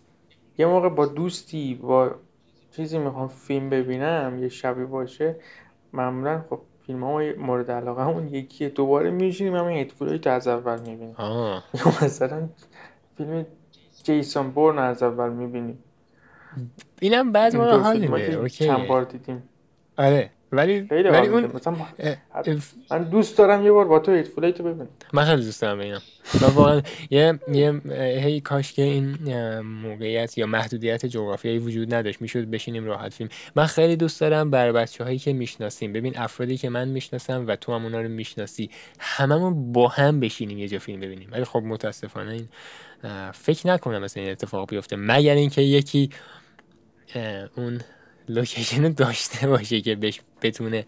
[0.58, 2.14] یه موقع با دوستی با
[2.76, 5.36] چیزی می‌خوام فیلم ببینم یه شبی باشه
[5.92, 8.68] معمولا خب فیلم های مورد علاقه اون یکیه.
[8.68, 11.14] دوباره میشینیم همین هیتفول تو از اول می‌بینیم.
[11.18, 11.62] یا
[12.02, 12.48] مثلا
[13.16, 13.46] فیلم
[14.02, 15.78] جیسون بورن از اول می‌بینیم.
[17.00, 18.64] اینم موقع دو حال میده که اوکی.
[18.64, 19.42] چند بار دیدیم.
[19.98, 20.30] آره.
[20.56, 21.50] ولی خیلی ولی اون.
[21.54, 21.76] مثلا
[22.90, 24.88] من دوست دارم یه بار با تو هیتفول تو ببینم.
[25.12, 26.00] من خیلی دوست دارم اینم
[26.42, 29.18] من واقعا یه یه هی کاش که این
[29.60, 33.30] موقعیت یا محدودیت جغرافیایی وجود نداشت می‌شد بشینیم راحت فیلم.
[33.56, 35.92] من خیلی دوست دارم بر بچه هایی که می‌شناسیم.
[35.92, 40.58] ببین افرادی که من می‌شناسم و تو هم اونا رو می‌شناسی هممون با هم بشینیم
[40.58, 41.28] یه جا فیلم ببینیم.
[41.32, 42.48] ولی خب متاسفانه این
[43.32, 44.96] فکر نکنم مثلا این اتفاق بیفته.
[44.96, 46.10] مگر اینکه یکی
[47.56, 47.80] اون
[48.28, 50.84] location رو داشته باشه که بهش بتونه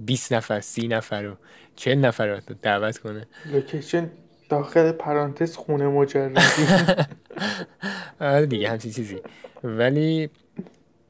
[0.00, 1.36] 20 نفر 30 نفر و
[1.76, 3.26] 40 نفر رو دعوت کنه.
[3.46, 4.10] location
[4.48, 6.40] داخل پرانتز خونه مجردی.
[8.20, 9.20] آره دیگه همچین چیزی.
[9.64, 10.30] ولی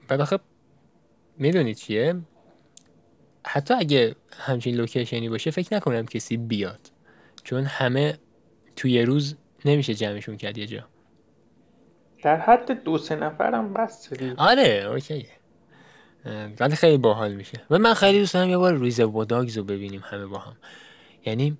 [0.08, 0.38] بعد آخه
[1.38, 2.14] می‌دونی چیه؟
[3.46, 6.80] حتی اگه همچین لوکیشنی باشه فکر نکنم کسی بیاد.
[7.44, 8.18] چون همه
[8.76, 10.84] توی یه روز نمیشه جمعشون کرد یه جا.
[12.22, 14.34] در حد دو سه نفرم بس دیگه.
[14.36, 15.16] آره اوکیه.
[15.16, 15.39] اه،
[16.60, 17.62] ولی خیلی باحال میشه.
[17.70, 20.56] و من خیلی دوست دارم یه بار ریز واداگز رو ببینیم همه با هم.
[21.26, 21.58] یعنی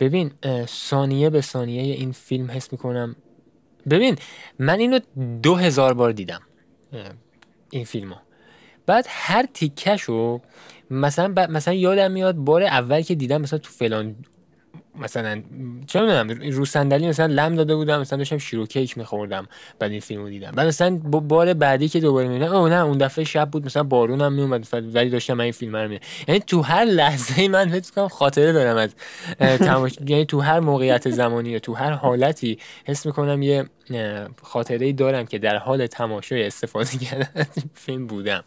[0.00, 0.32] ببین
[0.66, 3.16] ثانیه به ثانیه این فیلم حس می‌کنم.
[3.90, 4.16] ببین
[4.58, 4.98] من اینو
[5.42, 6.40] دو هزار بار دیدم
[7.70, 8.14] این فیلمو.
[8.86, 10.40] بعد هر تیکشو
[10.90, 11.38] مثلا ب...
[11.38, 14.16] مثلا یادم میاد بار اول که دیدم مثلا تو فلان
[14.98, 15.42] مثلا
[15.86, 20.00] چه می‌دونم رو صندلی مثلا لم داده بودم مثلا داشتم شیرو کیک میخوردم بعد این
[20.00, 20.50] فیلمو دیدم.
[20.50, 23.82] بعد مثلا با بار بعدی که دوباره می‌بینم اوه نه اون دفعه شب بود مثلا
[23.82, 27.68] بارون هم میومد ولی داشتم من این فیلم رو میدم یعنی تو هر لحظه من
[27.70, 28.94] فکر کنم خاطره دارم از
[29.60, 29.98] تماش...
[30.08, 33.64] یعنی تو هر موقعیت زمانی و تو هر حالتی حس می‌کنم یه
[34.42, 38.44] خاطره ای دارم که در حال تماشای استفاده کردن از این فیلم بودم.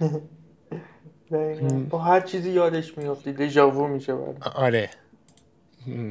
[1.90, 4.90] با هر چیزی یادش میافتی دژاوو میشه آ- آره.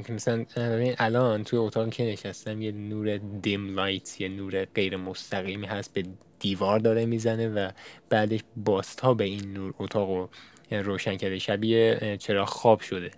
[0.09, 5.67] مثلا ببین الان توی اتاق که نشستم یه نور دیم لایت یه نور غیر مستقیمی
[5.67, 6.03] هست به
[6.39, 7.69] دیوار داره می‌زنه و
[8.09, 10.29] بعدش باستا به این نور اتاق رو
[10.71, 11.39] روشن کرده.
[11.39, 13.11] شبیه اه، چراغ خواب شده.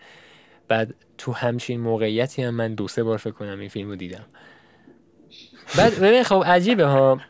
[0.67, 4.25] بعد تو همچین موقعیتی هم من دو سه بار فکر کنم این فیلم رو دیدم.
[5.77, 7.21] بعد ببین خب عجیبه ها.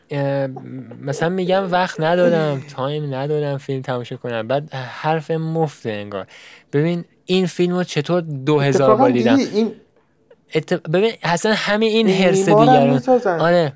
[1.00, 4.48] مثلا میگم وقت ندارم تایم ندارم فیلم تماشا کنم.
[4.48, 6.26] بعد حرف مفته انگار.
[6.72, 9.72] ببین این فیلم رو چطور دو هزار بار دیدم؟ این
[10.54, 10.74] ات...
[10.74, 13.02] ببین اصلا همین این حرس دیگران.
[13.26, 13.72] آره.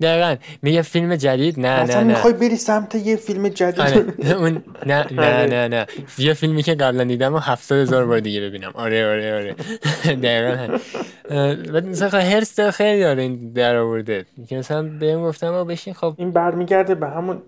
[0.00, 0.36] دقیقا.
[0.62, 1.60] میگه فیلم جدید.
[1.60, 2.02] نه نه نه.
[2.02, 3.80] می‌خوای بری سمت یه فیلم جدید.
[3.80, 4.04] آره.
[4.40, 5.46] اون نه نه آره.
[5.46, 5.86] نه نه.
[6.18, 8.70] یه فیلمی که قبلا دیدم و هفتاد هزار بار دیگه ببینم.
[8.74, 9.54] آره آره آره.
[10.24, 10.78] دقیقا.
[11.88, 16.14] مثلا خب هرس خیلی داره این در آورده که مثلا بهم گفتم بشین خب.
[16.18, 17.42] این برمیگرده به همون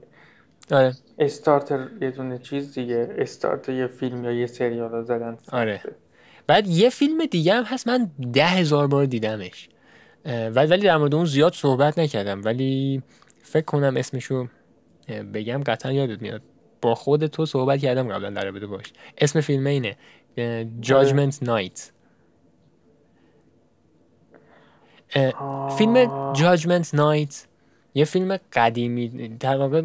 [0.71, 0.93] آره.
[1.25, 5.39] استارتر یه دونه چیز دیگه استارت یه فیلم یا یه سریال رو زدن.
[5.53, 5.81] آره.
[6.47, 9.69] بعد یه فیلم دیگه هم هست من ده هزار بار دیدمش.
[10.27, 12.45] ولی ولی در مورد اون زیاد صحبت نکردم.
[12.45, 13.03] ولی
[13.43, 14.47] فکر کنم اسمشو
[15.35, 16.43] بگم قطعا یادت میاد.
[16.83, 18.93] با خود تو صحبت کردم قبلا در رابطه باش.
[19.19, 19.97] اسم فیلم اینه
[20.81, 21.93] جاجمنت نایت
[25.79, 26.33] فیلم آه.
[26.37, 27.47] جاجمنت نایت
[27.95, 29.83] یه فیلم قدیمی در واقع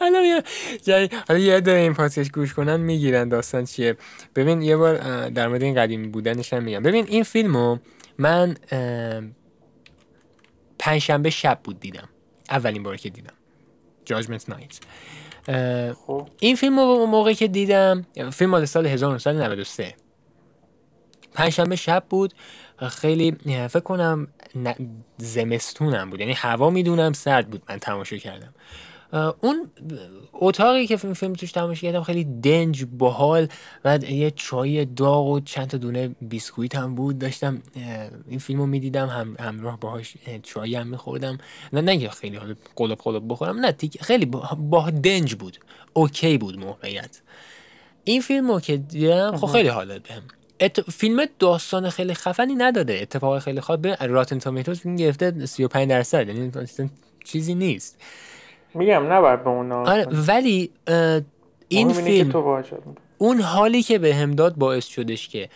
[0.00, 0.42] حالا یه
[0.82, 3.96] جای حالا یه داره این پادکست گوش کنن می‌گیرن داستان چیه.
[4.36, 6.82] ببین یه بار در مورد این قدیمی بودنش هم میگم.
[6.82, 7.78] ببین این فیلمو
[8.18, 8.56] من
[10.78, 12.08] پنجشنبه شب بود دیدم.
[12.50, 13.34] اولین بار که دیدم.
[14.04, 14.80] جاجمنت نایت
[15.94, 16.28] خب.
[16.40, 19.94] این فیلم رو اون موقعی که دیدم فیلم مال سال 1993
[21.34, 22.34] پنجشنبه شب بود.
[22.88, 24.28] خیلی فکر کنم
[25.18, 26.20] زمستونم بود.
[26.20, 27.62] یعنی هوا می‌دونم سرد بود.
[27.68, 28.54] من تماشا کردم.
[29.40, 29.70] اون
[30.32, 33.48] اتاقی که فیلم فیلم توش تماشا کردم خیلی دنج باحال
[33.84, 37.18] و یه چای داغ و چند تا دونه بیسکویت هم بود.
[37.18, 37.62] داشتم
[38.28, 39.08] این فیلم رو می‌دیدم.
[39.08, 41.38] هم همراه باهاش اه، چای هم میخوردم.
[41.72, 43.58] نه نه خیلی حالا قلب قلب بخورم.
[43.60, 45.58] نه تیک- خیلی با, با دنج بود.
[45.92, 47.20] اوکی بود موقعیت.
[48.04, 50.22] این فیلم رو که دیدم خب خیلی حالت بهم.
[50.60, 50.80] ات...
[50.80, 56.28] فیلم داستان خیلی خفنی نداره اتفاق خیلی خواد به راتن تومیتوز گرفته 35 درصد.
[56.28, 56.52] یعنی
[57.24, 57.98] چیزی نیست.
[58.74, 60.70] میگم نباید به اونا آره ولی
[61.68, 62.62] این فیلم تو.
[63.18, 65.48] اون حالی که به هم داد باعث شدش که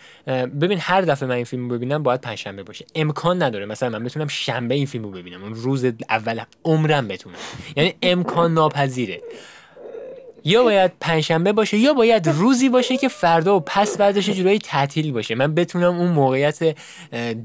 [0.61, 2.85] ببین هر دفعه من این فیلم رو ببینم باید پنجشنبه باشه.
[2.95, 3.65] امکان نداره.
[3.65, 5.43] مثلا من بتونم شنبه این فیلم رو ببینم.
[5.43, 7.35] اون روز اول عمرم بتونم.
[7.75, 9.21] یعنی امکان ناپذیره.
[10.47, 15.11] یا باید پنجشنبه باشه یا باید روزی باشه که فردا و پس بعدش جورایی تعطیل
[15.11, 15.35] باشه.
[15.35, 16.75] من بتونم اون موقعیت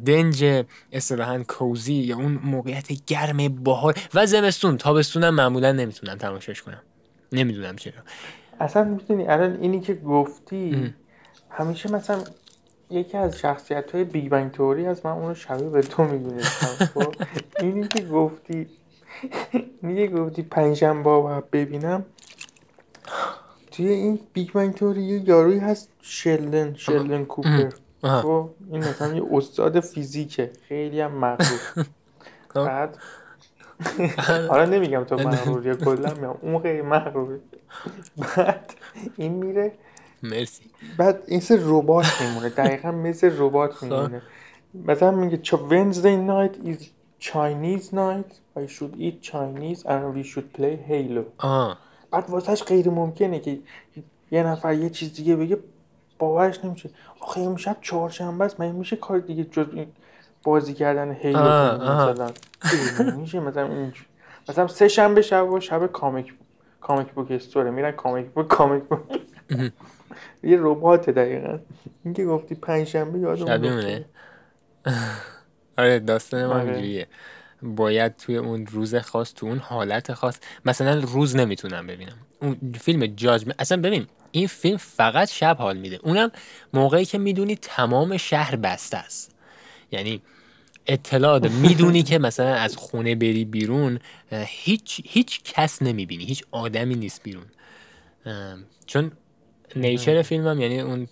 [0.06, 4.76] دنج اصطلاحا کوزی یا اون موقعیت گرم باحال و زمستون.
[4.76, 6.82] تابستونم معمولا نمی‌تونم تماشاش کنم.
[7.32, 8.02] نمی‌دونم چرا.
[8.60, 10.92] اصلا می‌دونی الان اینی که گفتی
[11.50, 12.24] همیشه مثلا
[12.90, 16.84] یکی از شخصیت های Big Bang Theory از من اونو شبیه به تو می‌دونستم.
[16.84, 17.14] خب
[17.60, 18.66] اینی که گفتی
[19.82, 22.04] که گفتی پنجشنبه ببینم.
[23.70, 27.70] توی این Big Bang Theory یه یاروی هست شلدن شلدن کوپر.
[28.02, 30.50] خب این مثلا یه استاد فیزیکه.
[30.68, 31.86] خیلی هم مغرور.
[32.48, 32.64] خب.
[32.64, 32.98] بعد
[34.48, 37.40] حالا نمیگم تو مغروری کلا میام اون خیلی مغروری
[38.36, 38.74] بعد
[39.16, 39.72] این میره.
[40.22, 40.62] مرسی.
[40.96, 42.48] بعد این سه ربات میمونه.
[42.48, 43.84] دقیقا مثل ربات خب.
[43.84, 44.22] میمونه.
[44.74, 46.84] مثلا میگه Wednesday night is
[47.20, 48.40] Chinese night.
[48.56, 51.24] I should eat Chinese and we should play Halo.
[51.38, 51.78] آه.
[52.10, 53.58] بعد واسهش غیر ممکنه که
[54.30, 55.58] یه نفر یه چیز دیگه بگه
[56.18, 56.90] باورش نمیشه.
[57.20, 59.86] آخه امشب چهارشنبه است من میشه کار دیگه جز این
[60.42, 62.30] بازی کردن هیلو مثلا؟
[63.16, 64.06] میشه مثلا اینجور
[64.48, 66.34] مثلا سه شنبه شب و شب کامیک
[66.80, 67.70] کامیک بوک استوره.
[67.70, 69.00] میرن کامیک بوک کامیک بوک.
[70.42, 71.58] یه ربات دقیقا.
[72.04, 73.44] این که گفتی پنج شنبه یادم
[75.78, 76.64] آره داستان ما آره.
[76.64, 77.06] اینجوریه.
[77.62, 80.38] باید توی اون روز خاص تو اون حالت خاص.
[80.64, 82.16] مثلا روز نمی‌تونم ببینم.
[82.42, 85.98] اون فیلم جاج اصلا ببین این فیلم فقط شب حال میده.
[86.02, 86.30] اونم
[86.74, 89.34] موقعی که می‌دونی تمام شهر بسته است.
[89.90, 90.22] یعنی
[90.86, 93.98] اطلاع می‌دونی که مثلا از خونه بری بیرون
[94.32, 96.24] هیچ هیچ کس نمی‌بینی.
[96.24, 97.46] هیچ آدمی نیست بیرون.
[98.86, 99.12] چون
[99.76, 101.08] نیچر فیلم هم یعنی اون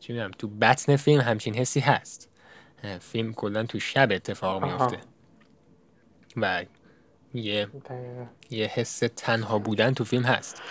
[0.00, 2.28] چی می‌دونم تو بطن فیلم همچین حسی هست.
[3.00, 4.98] فیلم کلا تو شب اتفاق میفته
[6.42, 6.64] و
[7.34, 7.68] یه
[8.50, 10.62] یه حس تنها بودن تو فیلم هست.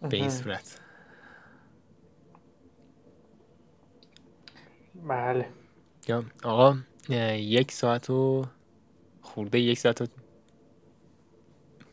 [0.00, 0.80] به این صورت.
[4.94, 5.48] بله.
[6.08, 6.76] یا آقا
[7.38, 8.46] یک ساعت و
[9.22, 10.06] خورده یک ساعت و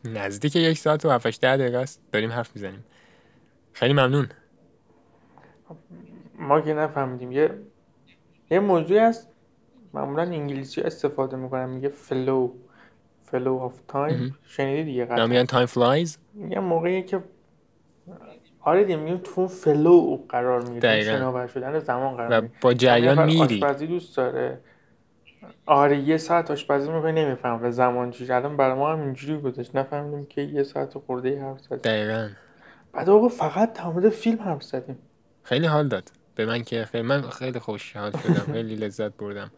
[0.04, 2.02] نزدیک یک ساعت و هفتش ده دقیقه است.
[2.12, 2.84] داریم حرف می‌زنیم.
[3.72, 4.28] خیلی ممنون.
[6.34, 7.32] ما که نفهمیدیم.
[7.32, 7.62] یه
[8.50, 9.27] یه موضوعی هست
[9.94, 12.52] معمولا انگلیسی استفاده می‌کنم میگه فلو
[13.24, 16.18] flow of time شنیدی دیگه قطعا میگن time flies
[16.50, 17.24] یه موقعی که
[18.60, 23.64] آره دیگه میگم تو flow قرار می‌گیره شناور شدن زمان قرار و با جریان میری.
[23.64, 24.60] آشپزی دوست داره.
[25.66, 30.26] آره یه ساعت آشپزی می‌کنه نمیفهمه زمان چیز الان برای ما هم اینجوری گذاشت نفهمیدیم
[30.26, 31.78] که یه ساعت خورده حرف زدیم.
[31.78, 32.28] دقیقا.
[32.92, 34.98] بعد آقا فقط تمام فیلم حرف زدیم.
[35.42, 36.10] خیلی حال داد.
[36.34, 38.52] به من که خیلی من خیلی خوشحال شدم.
[38.52, 39.50] خیلی لذت بردم.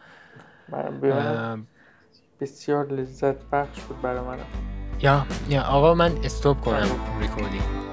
[0.72, 1.66] من
[2.40, 4.38] بسیار لذت بخش بود برای من
[5.00, 6.88] یا یا آقا من استوب کنم
[7.20, 7.89] ریکوردینگ.